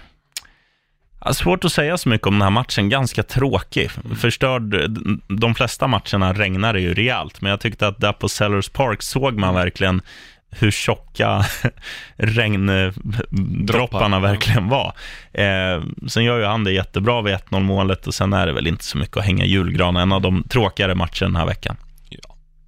[1.25, 2.89] Ja, svårt att säga så mycket om den här matchen.
[2.89, 3.91] Ganska tråkig.
[4.21, 4.91] Förstörd.
[5.29, 9.03] De flesta matcherna regnar det ju rejält, men jag tyckte att där på Sellers Park
[9.03, 10.03] såg man verkligen
[10.51, 11.45] hur tjocka
[12.17, 14.93] regndropparna Droppar, verkligen var.
[15.33, 18.67] Eh, sen gör ju han det jättebra vid 1-0 målet och sen är det väl
[18.67, 20.03] inte så mycket att hänga i julgranen.
[20.03, 21.77] En av de tråkigare matcherna den här veckan.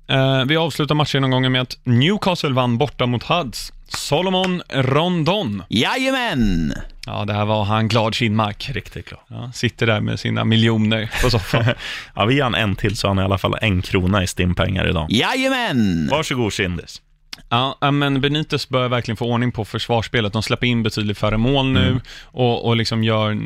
[0.08, 3.72] Eh, vi avslutar matchen med att Newcastle vann borta mot Huds.
[3.96, 5.62] Solomon Rondon.
[5.68, 6.72] Jajamän!
[7.06, 8.70] Ja, det här var han glad Kinmark.
[8.72, 9.20] Riktigt glad.
[9.28, 11.64] Ja, sitter där med sina miljoner på soffan.
[12.14, 14.88] Ja, vi ger han en till så han i alla fall en krona i stimpengar
[14.90, 15.06] idag.
[15.10, 16.08] Jajamän!
[16.10, 17.02] Varsågod Kindis.
[17.48, 20.32] ja, ja, men Benitez bör verkligen få ordning på försvarsspelet.
[20.32, 23.38] De släpper in betydligt färre mål nu och, och liksom gör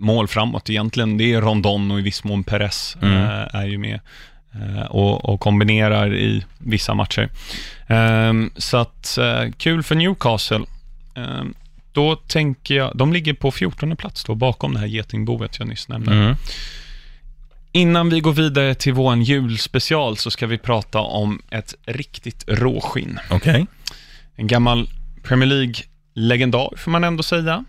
[0.00, 1.16] mål framåt egentligen.
[1.18, 3.14] Det är Rondon och i viss mån Perez Mm.
[3.24, 4.00] eh, är ju med
[4.88, 7.28] och, och kombinerar i vissa matcher.
[7.86, 10.64] Ehm, så att, eh, kul för Newcastle.
[11.14, 11.54] Ehm,
[11.92, 15.88] då tänker jag, de ligger på 14 plats då, bakom det här getingboet jag nyss
[15.88, 16.12] nämnde.
[16.12, 16.34] Mm.
[17.72, 23.20] Innan vi går vidare till vår julspecial så ska vi prata om ett riktigt råskinn.
[23.30, 23.66] Okej.
[24.36, 24.88] En gammal
[25.22, 27.64] Premier League-legendar får man ändå säga.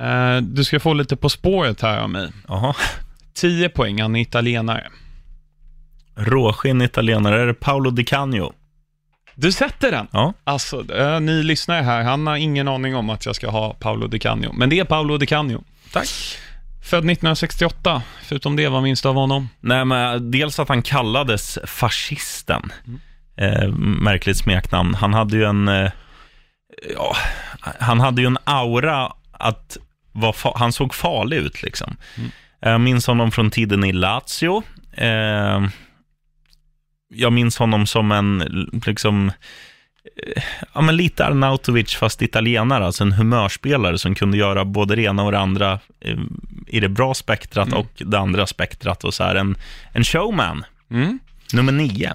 [0.00, 2.28] Eh, du ska få lite på spåret här av mig.
[2.48, 2.74] Jaha.
[3.34, 4.90] 10 poäng, han är italienare.
[6.16, 7.42] Råskinn italienare.
[7.42, 8.52] Är det Paolo Di Canio?
[9.34, 10.06] Du sätter den!
[10.12, 10.32] Ja.
[10.44, 14.06] Alltså, eh, ni lyssnar här, han har ingen aning om att jag ska ha Paolo
[14.06, 14.52] Di Canio.
[14.52, 15.64] Men det är Paolo Di Canio.
[15.92, 16.08] Tack.
[16.84, 19.48] Född 1968, förutom det, vad minns du av honom?
[19.60, 22.72] Nej, men dels att han kallades fascisten.
[23.36, 24.94] Eh, märkligt smeknamn.
[24.94, 25.68] Han hade ju en...
[25.68, 25.90] Eh,
[26.96, 27.16] ja,
[27.80, 29.76] han hade ju en aura att
[30.12, 31.96] vara fa- han såg farlig ut liksom.
[32.60, 34.62] Jag minns honom från tiden i Lazio.
[34.92, 35.62] Eh,
[37.14, 38.38] jag minns honom som en,
[38.86, 39.28] liksom,
[40.16, 40.42] eh,
[40.74, 45.22] ja men lite Arnautovic fast italienare, alltså en humörspelare som kunde göra både det ena
[45.22, 46.18] och det andra eh,
[46.66, 47.78] i det bra spektrat Mm.
[47.78, 49.56] och det andra spektrat och så här en,
[49.92, 50.64] en showman.
[50.90, 51.18] Mm.
[51.52, 52.14] Nummer nio.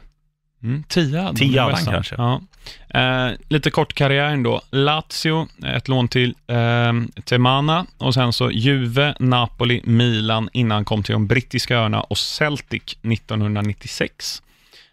[0.64, 2.16] Mm, tia Tia kanske.
[2.18, 2.42] Ja.
[2.90, 4.62] Eh, lite kort karriären då.
[4.72, 11.04] Lazio, ett lån till eh, Temana och sen så Juve, Napoli, Milan innan han kom
[11.04, 14.42] till de brittiska öarna och Celtic 1996.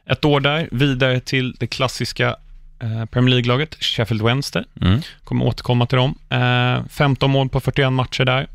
[0.07, 2.37] Ett år där, vidare till det klassiska
[2.83, 4.65] eh, Premier League-laget Sheffield Wednesday.
[4.81, 5.01] Mm.
[5.25, 6.19] Kommer återkomma till dem.
[6.29, 8.47] Eh, 15 mål på 41 matcher där.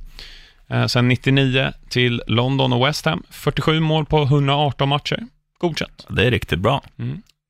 [0.69, 3.23] Eh, sen 99 till London och West Ham.
[3.29, 5.19] 47 mål på 118 matcher.
[5.57, 6.05] Godkänt.
[6.09, 6.83] Det är riktigt bra.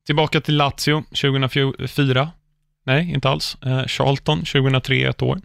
[0.06, 2.30] Tillbaka till Lazio 2004.
[2.86, 3.56] Nej, inte alls.
[3.62, 5.40] Eh, Charlton 2003, ett år.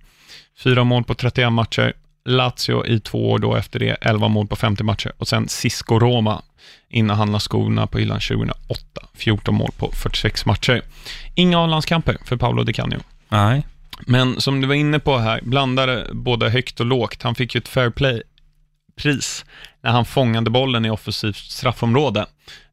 [0.63, 1.93] Fyra mål på 31 matcher.
[2.27, 5.11] Lazio i två år då efter det, 11 mål på 50 matcher.
[5.17, 6.41] Och sen Cisco Roma
[6.89, 10.81] innan han la skorna på hyllan 2008, 14 mål på 46 matcher.
[11.35, 12.99] Inga A-landskamper för Paolo Di Canio.
[13.29, 13.63] Nej.
[13.99, 17.23] Men som du var inne på här, blandade både högt och lågt.
[17.23, 17.89] Han fick ju ett fair
[18.97, 19.45] play-pris
[19.81, 22.25] när han fångade bollen i offensivt straffområde,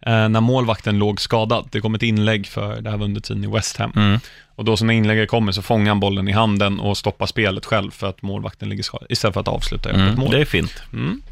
[0.07, 1.69] eh, när målvakten låg skadad.
[1.73, 3.93] Det kom ett inlägg för, det här var under tiden i West Ham.
[3.97, 4.21] Mm.
[4.57, 7.91] Och då när inlägget kommer så fångar han bollen i handen och stoppar spelet själv
[7.91, 10.15] för att målvakten ligger skadad, istället för att avsluta öppet Mm.
[10.19, 10.31] mål.
[10.31, 10.83] Det är fint.
[10.93, 11.23] Mm.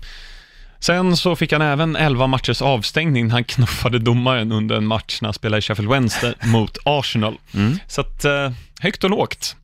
[0.80, 5.18] Sen så fick han även 11 matchers avstängning när han knuffade domaren under en match
[5.22, 7.34] när han spelade i Sheffield Wednesday mot Arsenal.
[7.54, 7.78] Mm.
[7.86, 9.56] Så att, eh, högt och lågt.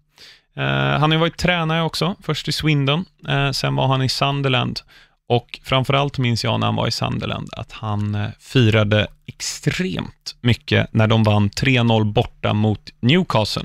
[0.56, 4.08] Eh, han har ju varit tränare också, först i Swindon, eh, sen var han i
[4.08, 4.80] Sunderland
[5.28, 10.92] och framförallt minns jag när han var i Sunderland att han eh, firade extremt mycket
[10.92, 13.64] när de vann 3-0 borta mot Newcastle,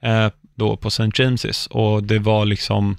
[0.00, 1.02] eh, då på St.
[1.02, 2.96] James's och det var liksom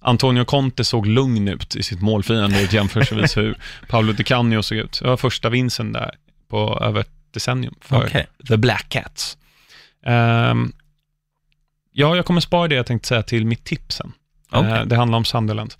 [0.00, 3.56] Antonio Conte såg lugn ut i sitt målfirande jämförelsevis hur
[3.88, 4.98] Paolo Di Canio såg ut.
[5.02, 6.14] Det var första vinsten där
[6.48, 8.26] på över ett decennium för Okej.
[8.48, 9.38] The Black Cats.
[10.06, 10.72] Ehm,
[11.92, 14.12] ja, jag kommer spara det jag tänkte säga till mitt tips sen.
[14.50, 14.70] Okej.
[14.70, 15.74] Eh, det handlar om Sunderland.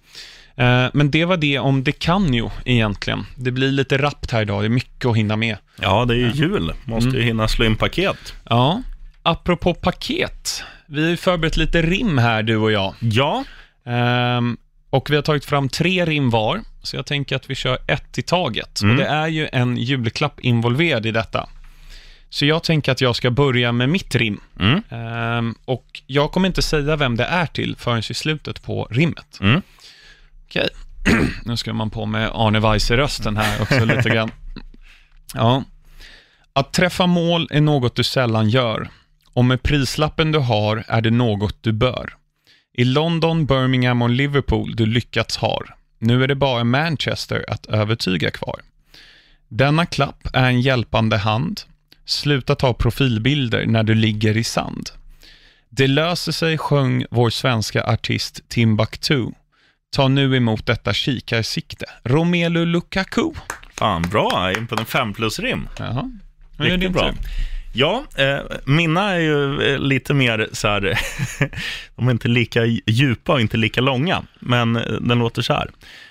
[0.57, 3.27] Eh, men det var det om Di Canio egentligen.
[3.37, 5.57] Det blir lite rappt här idag, det är mycket att hinna med.
[5.81, 6.73] Ja, det är ju jul.
[6.85, 7.21] Måste Mm.
[7.21, 8.35] ju hinna slå in paket.
[8.45, 8.83] Ja,
[9.23, 10.63] apropå paket.
[10.87, 12.95] Vi har ju förberett lite rim här, du och jag.
[13.01, 13.45] Ja,
[13.87, 14.57] Ehm,
[14.91, 18.19] och vi har tagit fram tre rim var, så jag tänker att vi kör ett
[18.19, 18.83] i taget.
[18.83, 18.97] Mm.
[18.97, 21.49] Och det är ju en julklapp involverad i detta.
[22.31, 24.41] Så jag tänker att jag ska börja med mitt rim.
[24.61, 24.83] Mm.
[24.91, 29.39] Ehm, och jag kommer inte säga vem det är till förrän i slutet på rimmet.
[29.41, 29.63] Mm.
[30.53, 30.69] Okej,
[31.45, 34.31] nu ska man på med Arne Weise-rösten här också lite grann.
[35.35, 35.65] Ja.
[36.53, 38.89] Att träffa mål är något du sällan gör.
[39.33, 42.15] Och med prislappen du har är det något du bör.
[42.73, 45.75] I London, Birmingham och Liverpool du lyckats har.
[45.99, 48.61] Nu är det bara Manchester att övertyga kvar.
[49.49, 51.61] Denna klapp är en hjälpande hand.
[52.05, 54.91] Sluta ta profilbilder när du ligger i sand.
[55.69, 59.27] Det löser sig, sjöng vår svenska artist Timbuktu.
[59.97, 61.85] Ta nu emot detta kikarsikte.
[62.05, 63.33] Romelu Lukaku.
[63.79, 64.53] fan bra.
[64.59, 65.69] In på en fem plus-rim.
[65.79, 66.11] Jaha.
[66.57, 67.03] Det Riktigt bra.
[67.03, 67.19] tur.
[67.75, 70.99] Ja, eh, mina är ju eh, lite mer så här,
[71.97, 75.71] de är inte lika djupa och inte lika långa, men eh, den låter så här.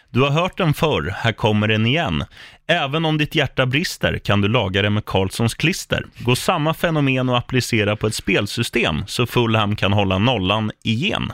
[0.10, 2.24] Du har hört den förr, här kommer den igen.
[2.68, 6.06] Även om ditt hjärta brister kan du laga det med Carlssons klister.
[6.20, 11.32] Gå samma fenomen och applicera på ett spelsystem så Fulham kan hålla nollan igen.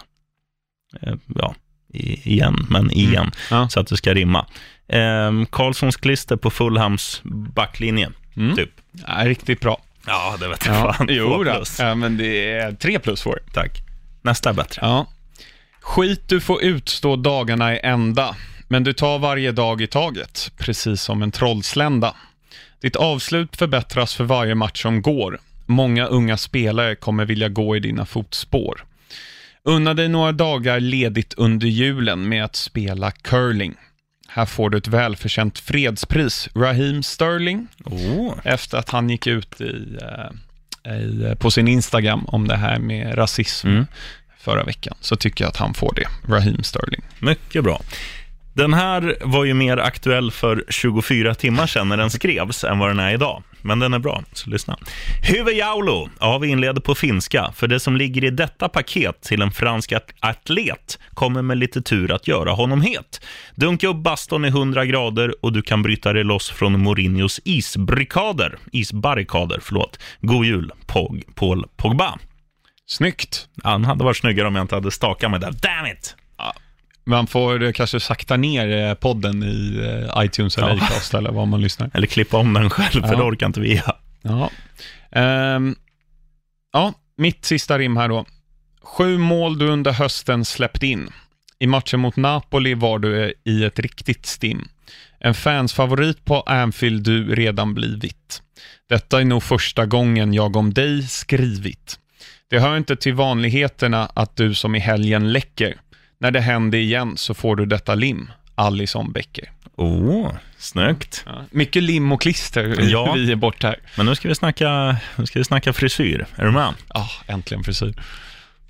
[1.02, 1.56] Eh, ja,
[1.98, 3.70] igen, men igen, Ja.
[3.70, 4.46] så att det ska rimma.
[4.88, 7.22] Eh, Carlssons klister på Fulhams
[7.56, 8.56] backlinje, Mm.
[8.56, 8.70] typ.
[9.08, 9.82] Ja, riktigt bra.
[10.08, 11.08] Ja, det vet jag Ja, fan.
[11.10, 11.80] jo plus.
[11.80, 13.40] Ja, men det är tre plus får.
[13.54, 13.82] Tack.
[14.22, 14.80] Nästa är bättre.
[14.86, 15.08] Ja.
[15.82, 18.36] Skit du får utstå dagarna i ända,
[18.68, 22.16] men du tar varje dag i taget, precis som en trollslända.
[22.82, 25.40] Ditt avslut förbättras för varje match som går.
[25.66, 28.84] Många unga spelare kommer vilja gå i dina fotspår.
[29.68, 33.74] Unna dig några dagar ledigt under julen med att spela curling.
[34.28, 38.34] Här får du ett välförtjänt fredspris, Raheem Sterling, Oh.
[38.44, 39.98] efter att han gick ut i,
[40.86, 43.86] eh, i, på sin Instagram om det här med rasism Mm.
[44.40, 47.02] förra veckan, så tycker jag att han får det, Raheem Sterling.
[47.20, 47.82] Mycket bra.
[48.58, 52.90] Den här var ju mer aktuell för 24 timmar sedan när den skrevs än vad
[52.90, 53.44] den är idag.
[53.62, 54.78] Men den är bra, så lyssna.
[55.24, 56.10] Huvudjaulo.
[56.20, 57.52] Ja, vi inleder på finska.
[57.56, 61.82] För det som ligger i detta paket till en fransk at- atlet kommer med lite
[61.82, 63.22] tur att göra honom het.
[63.56, 68.58] Dunka upp baston i 100 grader och du kan bryta dig loss från Mourinhos isbrikader.
[68.72, 70.00] Isbarrikader, förlåt.
[70.22, 72.18] God jul, Pog, Paul Pogba.
[72.88, 73.48] Snyggt!
[73.64, 75.52] Han hade varit snyggare om jag inte hade stakat mig där.
[75.52, 76.16] Damn it!
[77.08, 79.80] Man får kanske sakta ner eh, podden i
[80.16, 80.74] eh, iTunes eller Ja.
[80.74, 81.92] Acast eller vad man lyssnar.
[81.94, 83.16] Eller klippa om den själv, för Ja.
[83.18, 83.96] det orkar inte vi göra.
[84.22, 84.50] Ja.
[85.12, 85.76] Ehm,
[86.74, 88.26] ja, mitt sista rim här då.
[88.82, 91.10] Sju mål du under hösten släppt in.
[91.60, 94.68] I matchen mot Napoli var du eh, i ett riktigt stim.
[95.20, 98.42] En fansfavorit på Anfield du redan blivit.
[98.90, 102.00] Detta är nog första gången jag om dig skrivit.
[102.50, 105.76] Det hör inte till vanligheterna att du som i helgen läcker.
[106.20, 108.32] När det händer igen så får du detta lim.
[108.56, 109.52] Allison Becker.
[109.76, 111.24] Oh, snyggt.
[111.26, 113.14] Ja, mycket lim och klister Ja.
[113.14, 113.76] vi är bort här.
[113.98, 116.26] Men nu ska vi snacka, nu ska vi snacka frisyr.
[116.36, 116.74] Är du med?
[116.94, 117.94] Ja, äntligen frisyr.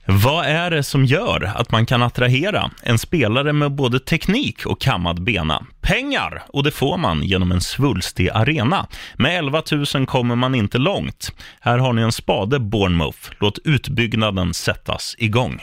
[0.09, 4.81] Vad är det som gör att man kan attrahera en spelare med både teknik och
[4.81, 5.65] kammad bena?
[5.81, 6.43] Pengar!
[6.47, 8.87] Och det får man genom en svulstig arena.
[9.15, 9.63] Med 11
[9.95, 11.31] 000 kommer man inte långt.
[11.59, 13.19] Här har ni en spade, Bournemouth.
[13.39, 15.61] Låt utbyggnaden sättas igång.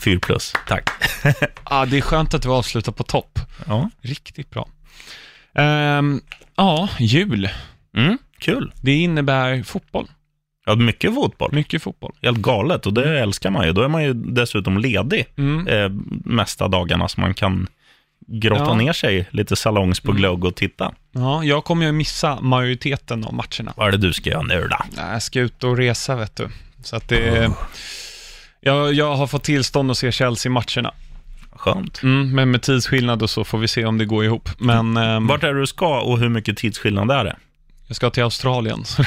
[0.00, 0.90] Fyr plus, tack.
[1.64, 3.38] Ah, det är skönt att vi avslutar på topp.
[3.66, 4.68] Ja, Riktigt bra.
[5.54, 6.20] Ehm,
[6.56, 7.48] ja, jul.
[7.96, 8.72] mm, kul.
[8.82, 10.06] Det innebär fotboll.
[10.66, 11.52] Ja, mycket fotboll.
[11.52, 12.12] Mycket fotboll.
[12.22, 13.72] Helt galet och det älskar man ju.
[13.72, 15.66] Då är man ju dessutom ledig Mm.
[15.66, 15.88] eh,
[16.24, 17.66] mesta dagarna så man kan
[18.26, 18.74] grotta Ja.
[18.74, 20.92] ner sig lite salongs på glögg och titta.
[21.12, 23.72] Ja, jag kommer ju missa majoriteten av matcherna.
[23.76, 24.76] Vad är det du ska göra nu då?
[24.96, 26.48] Jag ska ut och resa, vet du.
[26.82, 27.50] Så att det...
[28.60, 30.92] Jag, jag har fått tillstånd att se Chelsea-matcherna.
[31.52, 32.02] Skönt.
[32.02, 34.48] Mm, men med tidsskillnad och så får vi se om det går ihop.
[34.58, 37.36] Men ehm, Vart är du ska och hur mycket tidsskillnad är det?
[37.90, 38.84] jag ska till Australien.
[38.84, 39.02] Så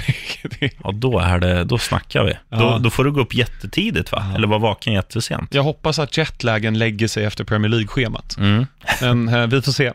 [0.59, 2.33] det, Ja, då, är det, då snackar vi.
[2.49, 2.57] Ja.
[2.57, 4.25] Då, då får du gå upp jättetidigt va?
[4.35, 5.53] Eller vara vaken jättesent.
[5.53, 8.37] jag hoppas att jetlagen lägger sig efter Premier League-schemat.
[8.37, 8.65] Mm.
[9.01, 9.91] Men eh, vi får se.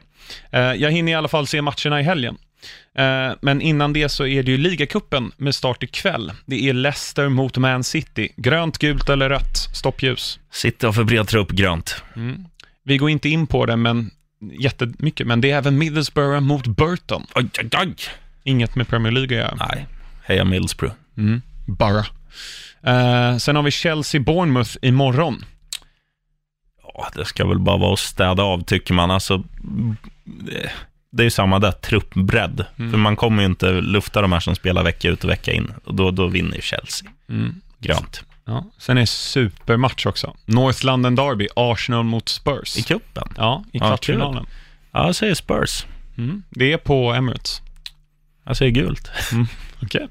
[0.51, 2.37] Eh, jag hinner i alla fall se matcherna i helgen.
[2.95, 6.33] Eh, men innan det så är det ju ligacupen med start ikväll.
[6.47, 8.29] Det är Leicester mot Man City.
[8.37, 9.57] Grönt, gult eller rött?
[9.75, 10.39] Stoppljus.
[10.51, 12.03] City har för bred trupp grönt.
[12.85, 14.11] Vi går inte in på det men
[14.61, 17.27] jättemycket, men det är även Middlesbrough mot Burton.
[17.35, 17.95] Oj, oj, oj.
[18.45, 19.69] Inget med Premier League att göra.
[19.69, 19.87] Nej,
[20.25, 20.95] heja Middlesbrough.
[21.67, 22.05] Bara.
[22.83, 25.45] Eh, sen har vi Chelsea-Bournemouth imorgon.
[26.83, 29.11] Ja, det ska väl bara vara att städa av tycker man.
[29.11, 29.45] Alltså,
[31.19, 32.65] det- det är ju samma där, truppbredd.
[32.79, 32.91] Mm.
[32.91, 35.73] För man kommer ju inte lufta de här som spelar vecka ut och vecka in.
[35.85, 37.11] Och då, då vinner ju Chelsea.
[37.29, 37.61] Mm.
[37.79, 38.25] Grönt.
[38.45, 38.65] Ja.
[38.79, 40.37] Sen är supermatch också.
[40.45, 42.77] North London Derby, Arsenal mot Spurs.
[42.79, 43.29] I cupen.
[43.37, 44.47] Ja, i kvartsfinalen.
[44.93, 45.87] Ja, jag säger Spurs.
[46.19, 46.43] Mm.
[46.51, 47.63] Det är på Emirates.
[48.45, 49.11] Jag säger gult.
[49.83, 50.09] Okej.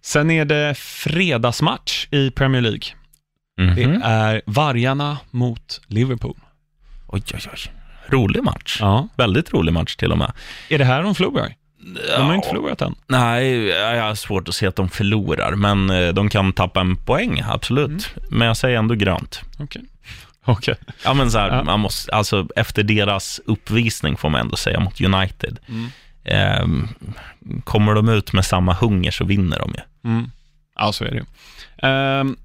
[0.00, 2.82] Sen är det fredagsmatch i Premier League.
[3.56, 4.02] Det Mhm.
[4.04, 6.36] är Vargarna mot Liverpool.
[7.08, 7.72] Oj, oj, oj.
[8.08, 8.78] Rolig match.
[8.80, 9.08] Ja.
[9.16, 10.32] Väldigt rolig match till och med.
[10.68, 11.54] Är det här de förlorar?
[11.78, 12.34] De har Ja.
[12.34, 12.94] inte förlorat än.
[13.06, 16.96] Nej, jag har svårt att se att de förlorar, men eh, de kan tappa en
[16.96, 18.10] poäng, absolut.
[18.30, 19.40] Men jag säger ändå grönt.
[19.58, 19.82] Okej.
[20.44, 20.74] Okej.
[21.04, 21.62] Ja, men så här, Ja.
[21.64, 25.58] man måste, alltså efter deras uppvisning får man ändå säga mot United.
[25.68, 25.86] Mm.
[26.24, 26.88] Ehm,
[27.64, 30.10] kommer de ut med samma hunger så vinner de ju.
[30.10, 30.30] Mm.
[30.78, 31.24] Ja, så är det ju.
[31.88, 32.36] Ehm,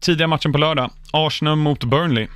[0.00, 0.90] tidiga matchen på lördag.
[1.12, 2.26] Arsenal mot Burnley.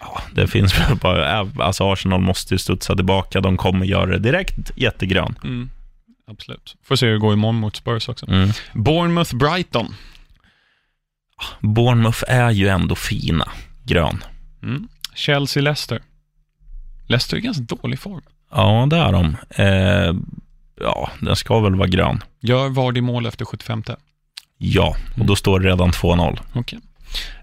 [0.00, 4.06] Ja, det finns väl bara, äh, alltså Arsenal måste ju studsa tillbaka, de kommer göra
[4.06, 5.38] det direkt jättegrön.
[5.44, 5.70] Mm.
[6.26, 6.76] Absolut.
[6.82, 8.30] Får se hur det går imorgon mot Spurs också.
[8.30, 8.48] Mm.
[8.72, 9.94] Bournemouth-Brighton.
[11.60, 13.48] Bournemouth är ju ändå fina,
[13.84, 14.24] grön.
[14.62, 14.88] Mm.
[15.14, 16.00] Chelsea-Leicester.
[17.06, 18.22] Leicester är ganska dålig form.
[18.50, 19.36] Ja, det är de.
[19.50, 20.14] Eh,
[20.80, 22.22] ja, den ska väl vara grön.
[22.40, 23.82] Gör Vardy mål efter 75.
[24.58, 26.38] Ja, och då står det redan 2-0.
[26.54, 26.78] Okej.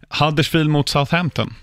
[0.09, 1.53] Huddersfield mot Southampton.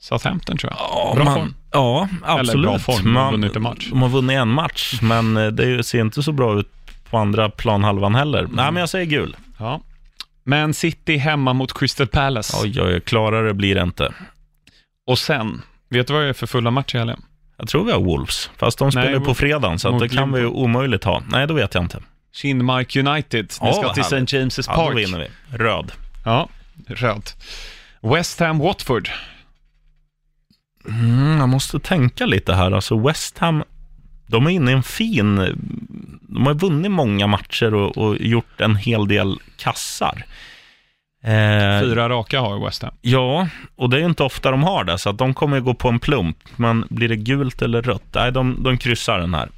[0.00, 0.80] Southampton tror jag.
[0.80, 1.54] Ja, Bra man, form.
[1.72, 2.66] Ja, absolut.
[2.66, 3.86] bra form, de har Man- vunnit en match.
[3.90, 6.68] De har vunnit en match, men eh, det ser inte så bra ut
[7.10, 8.38] på andra planhalvan heller.
[8.38, 8.50] Mm.
[8.52, 9.36] Nej, men jag säger gul.
[9.58, 9.80] Ja.
[10.44, 12.56] Man City hemma mot Crystal Palace.
[12.62, 14.12] Oj, oj, klarare blir det inte.
[15.06, 17.22] Och sen, vet du vad det är för fulla matcher i helgen?
[17.56, 20.40] Jag tror vi har Wolves, fast de spelar ju på fredagen, så det kan vi
[20.40, 21.22] ju omöjligt ha.
[21.28, 21.98] Nej, då vet jag inte.
[22.32, 23.52] Kindmark United.
[23.62, 24.02] Ni Ja, ska till.
[24.02, 24.16] St.
[24.16, 24.96] James's Ja, då Park.
[24.98, 25.58] vinner vi.
[25.58, 25.92] Röd.
[26.24, 26.48] Ja,
[26.86, 27.30] röd.
[28.02, 29.08] West Ham Watford.
[30.88, 32.70] Mm, jag måste tänka lite här.
[32.72, 33.64] Alltså West Ham,
[34.26, 35.36] de är inne i en fin...
[36.22, 40.24] De har vunnit många matcher och, och gjort en hel del kassar.
[41.24, 42.94] Eh, Fyra raka har West Ham.
[43.00, 45.62] Ja, och det är ju inte ofta de har det, så att de kommer ju
[45.62, 46.36] gå på en plump.
[46.56, 48.14] Men blir det gult eller rött?
[48.14, 49.48] Nej, de, de kryssar den här.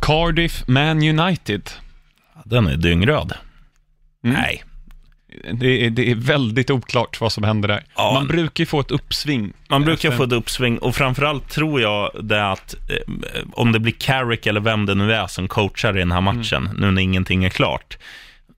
[0.00, 1.70] Cardiff Man United.
[2.44, 3.32] Den är dyngröd.
[4.24, 4.36] Mm.
[4.36, 4.62] Nej.
[5.52, 7.84] Det är, det är väldigt oklart vad som händer där.
[7.96, 8.12] Ja.
[8.14, 9.52] Man brukar ju få ett uppsving.
[9.68, 13.92] Man brukar få ett uppsving och framförallt tror jag det att eh, om det blir
[13.92, 17.44] Carrick eller vem det nu är som coachar i den här matchen, nu när ingenting
[17.44, 17.98] är klart,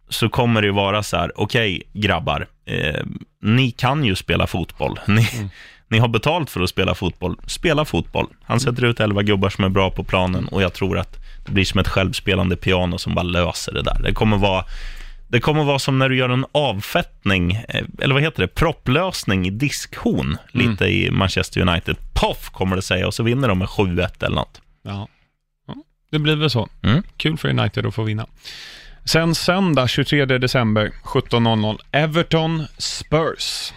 [0.09, 3.05] så kommer det ju vara så här, okej grabbar, eh,
[3.43, 5.01] ni kan ju spela fotboll.
[5.07, 5.29] Ni,
[5.89, 7.37] ni har betalt för att spela fotboll.
[7.47, 8.27] Spela fotboll.
[8.43, 11.17] Han sätter ut elva gubbar som är bra på planen och jag tror att
[11.47, 14.01] det blir som ett självspelande piano som bara löser det där.
[14.03, 14.65] Det kommer vara
[15.29, 19.47] det kommer vara som när du gör en avfettning, eh, eller vad heter det, propplösning
[19.47, 21.97] i diskhon, lite i Manchester United.
[22.13, 24.61] Poff kommer det säga och så vinner de med 7-1 eller något.
[24.83, 25.09] Ja.
[25.67, 25.75] ja,
[26.11, 26.69] det blir väl så.
[26.83, 27.03] Mm.
[27.17, 28.27] Kul för United att få vinna.
[29.05, 33.73] Sen söndag 23 december 17.00, Everton Spurs.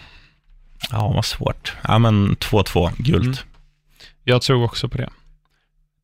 [0.90, 1.72] Ja, vad svårt.
[1.82, 3.24] Ja, men 2-2, gult.
[3.24, 3.34] Mm.
[4.24, 5.10] Jag tror också på det.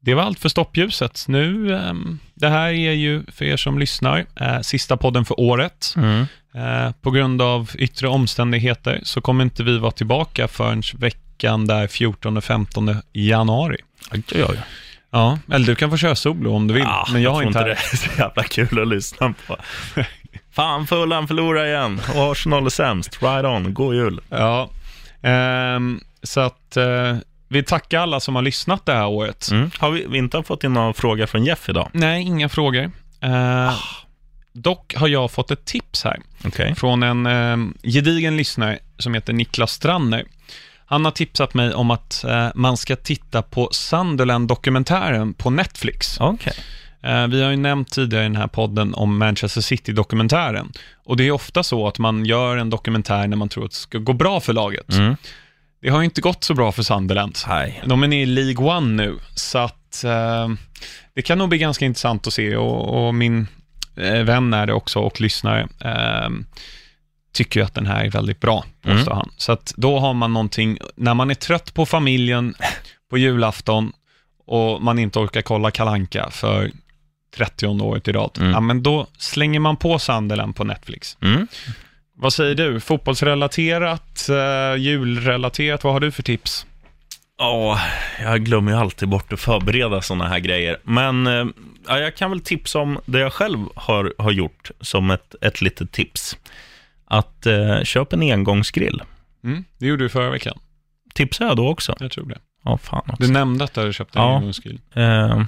[0.07, 1.25] Det var allt för stoppljuset.
[1.29, 5.95] Nu, ehm, det här är ju, för er som lyssnar, eh, sista podden för året.
[5.97, 6.27] Mm.
[6.55, 11.87] Eh, på grund av yttre omständigheter så kommer inte vi vara tillbaka förrän veckan där
[11.87, 13.77] 14-15 januari.
[14.13, 14.59] Oj, oj, oj.
[15.11, 17.49] Ja, eller du kan få köra solo om du vill, Ja, men jag, har tror
[17.49, 17.65] inte...
[17.65, 19.57] det är så jävla kul att lyssna på.
[20.53, 23.23] Fan, Fulham förlorar igen Arsenal är sämst.
[23.23, 24.21] Right on, god jul.
[24.29, 24.71] Ja,
[25.23, 27.17] ehm, så att eh,
[27.49, 29.49] vi tackar alla som har lyssnat det här året.
[29.51, 29.71] Mm.
[29.79, 31.91] Har vi, vi inte fått in några frågor från Jeff idag?
[31.93, 32.91] Nej, inga frågor.
[33.21, 33.75] Eh, Ah.
[34.53, 36.75] Dock har jag fått ett tips här Okej.
[36.75, 40.25] från en eh, gedigen lyssnare som heter Niklas Stranner.
[40.87, 46.21] Han har tipsat mig om att eh, man ska titta på Sunderland-dokumentären på Netflix.
[46.21, 46.53] Okej.
[47.03, 50.73] Eh, vi har ju nämnt tidigare i den här podden om Manchester City-dokumentären.
[51.05, 53.77] Och det är ofta så att man gör en dokumentär när man tror att det
[53.77, 54.93] ska gå bra för laget.
[54.93, 55.17] Mm.
[55.87, 57.39] Det har ju inte gått så bra för Sunderland.
[57.49, 57.83] Nej.
[57.87, 60.49] De är nere i League One nu, så att eh,
[61.15, 63.47] det kan nog bli ganska intressant att se och, och min
[63.97, 66.29] eh, vän är det också och lyssnare eh,
[67.33, 69.31] tycker ju att den här är väldigt bra, påstår han.
[69.37, 72.55] Så att då har man någonting, när man är trött på familjen
[73.11, 73.93] på julafton
[74.47, 76.71] och man inte orkar kolla Kalanka för
[77.37, 78.51] 30 året i rad, Mm.
[78.51, 81.17] ja men då slänger man på Sunderland på Netflix.
[81.23, 81.47] Mm.
[82.19, 82.81] Vad säger du?
[82.81, 86.67] Fotbollsrelaterat, eh, julrelaterat, vad har du för tips?
[87.39, 87.79] Ja,
[88.23, 90.77] jag glömmer ju alltid bort att förbereda sådana här grejer.
[90.83, 91.45] Men eh,
[91.89, 95.61] ja, jag kan väl tipsa om det jag själv har, har gjort som ett, ett
[95.61, 96.37] litet tips.
[97.05, 99.03] Att eh, köp en engångsgrill.
[99.45, 100.59] Mm, det gjorde du förra veckan.
[101.15, 101.97] Tipsar jag då också?
[102.01, 102.39] Jag tror det.
[102.65, 103.23] Ja, fan också.
[103.23, 104.37] Du nämnde att du hade köpt en Ja.
[104.37, 104.81] engångsgrill.
[104.95, 105.43] Eh,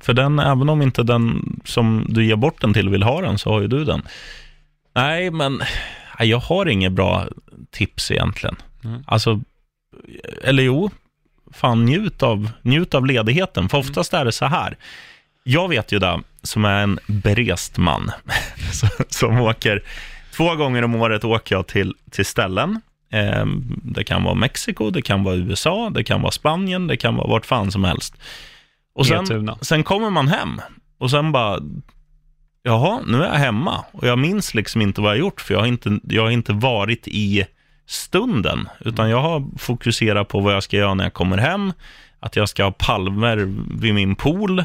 [0.00, 3.38] för den, även om inte den som du ger bort den till vill ha den,
[3.38, 4.02] så har ju du den.
[4.94, 5.60] Nej, men
[6.18, 7.26] jag har inget bra
[7.70, 8.56] tips egentligen.
[8.84, 9.04] Mm.
[9.06, 9.40] Alltså,
[10.44, 10.90] eller jo,
[11.52, 13.68] fan njut av, njut av ledigheten.
[13.68, 14.76] För oftast är det så här.
[15.44, 18.10] Jag vet ju det, som är en berest man,
[18.72, 19.82] som, som åker,
[20.36, 22.80] två gånger om året åker jag till, till ställen.
[23.12, 23.46] Eh,
[23.82, 27.28] det kan vara Mexiko, det kan vara USA, det kan vara Spanien, det kan vara
[27.28, 28.14] vart fan som helst.
[28.94, 30.60] Och sen, sen kommer man hem
[30.98, 31.60] och sen bara,
[32.62, 33.84] jaha, nu är jag hemma.
[33.92, 36.52] Och jag minns liksom inte vad jag gjort, för jag har inte, jag har inte
[36.52, 37.44] varit i
[37.86, 41.72] stunden, utan jag har fokuserat på vad jag ska göra när jag kommer hem,
[42.20, 43.36] att jag ska ha palmer
[43.80, 44.58] vid min pool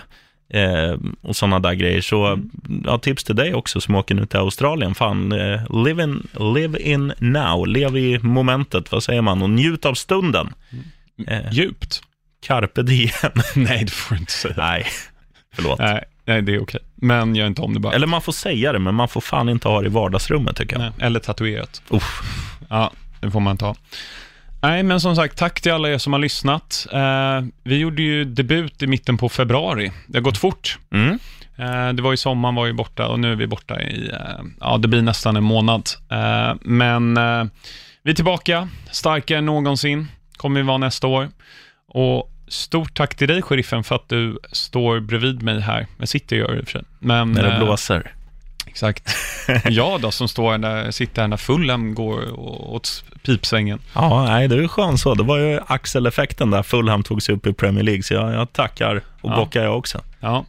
[0.50, 2.02] eh, och sådana där grejer.
[2.02, 2.40] Så
[2.86, 4.96] ja, tips till dig också som åker nu till Australien.
[4.96, 9.86] Fan, eh, live, in, live in now, lev i momentet, vad säger man, och njut
[9.86, 10.54] av stunden.
[11.28, 12.04] Eh, Djupt?
[12.42, 13.32] carpe diem.
[13.56, 14.54] Nej, det får du inte säga.
[14.58, 14.88] Nej,
[15.56, 15.80] förlåt.
[15.80, 16.80] Nej, nej, det är okej.
[16.96, 17.94] Men gör inte om det bara.
[17.94, 20.76] Eller man får säga det, men man får fan inte ha det i vardagsrummet tycker
[20.76, 20.82] jag.
[20.82, 21.82] Nej, eller tatuerat.
[21.90, 22.22] Uff.
[22.70, 23.76] Ja, det får man ta.
[24.62, 26.88] Nej, men som sagt, tack till alla er som har lyssnat.
[26.94, 29.92] Eh, vi gjorde ju debut i mitten på februari.
[30.08, 30.78] Det har gått fort.
[30.92, 31.20] Mm.
[31.58, 34.46] Eh, det var ju sommaren var ju borta och nu är vi borta i, eh,
[34.60, 35.90] ja det blir nästan en månad.
[36.12, 37.46] Eh, men eh,
[38.04, 40.08] vi är tillbaka, starkare än någonsin,
[40.38, 41.30] kommer vi vara nästa år.
[41.88, 45.88] Och stort tack till dig, sheriffen, för att du står bredvid mig här.
[45.98, 46.84] Jag sitter det i och för sig.
[47.00, 48.14] Men, När det eh, blåser.
[48.68, 49.16] Exakt.
[49.70, 52.40] Jag då, som står där, sitter här när Fulham går
[52.74, 53.80] åt pipsvängen.
[53.94, 55.14] Ja, nej, det är ju skönt så.
[55.16, 58.54] Det var ju axeleffekten där Fulham tog sig upp i Premier League, så jag, jag
[58.54, 59.36] tackar och Ja.
[59.36, 60.02] bockar jag också.
[60.20, 60.46] Ja.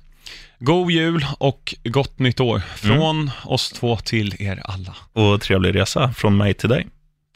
[0.59, 2.63] God jul och gott nytt år.
[2.77, 4.97] Från oss två till er alla.
[5.13, 6.87] Och trevlig resa från mig till dig.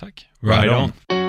[0.00, 0.26] Tack.
[0.40, 1.21] Right on.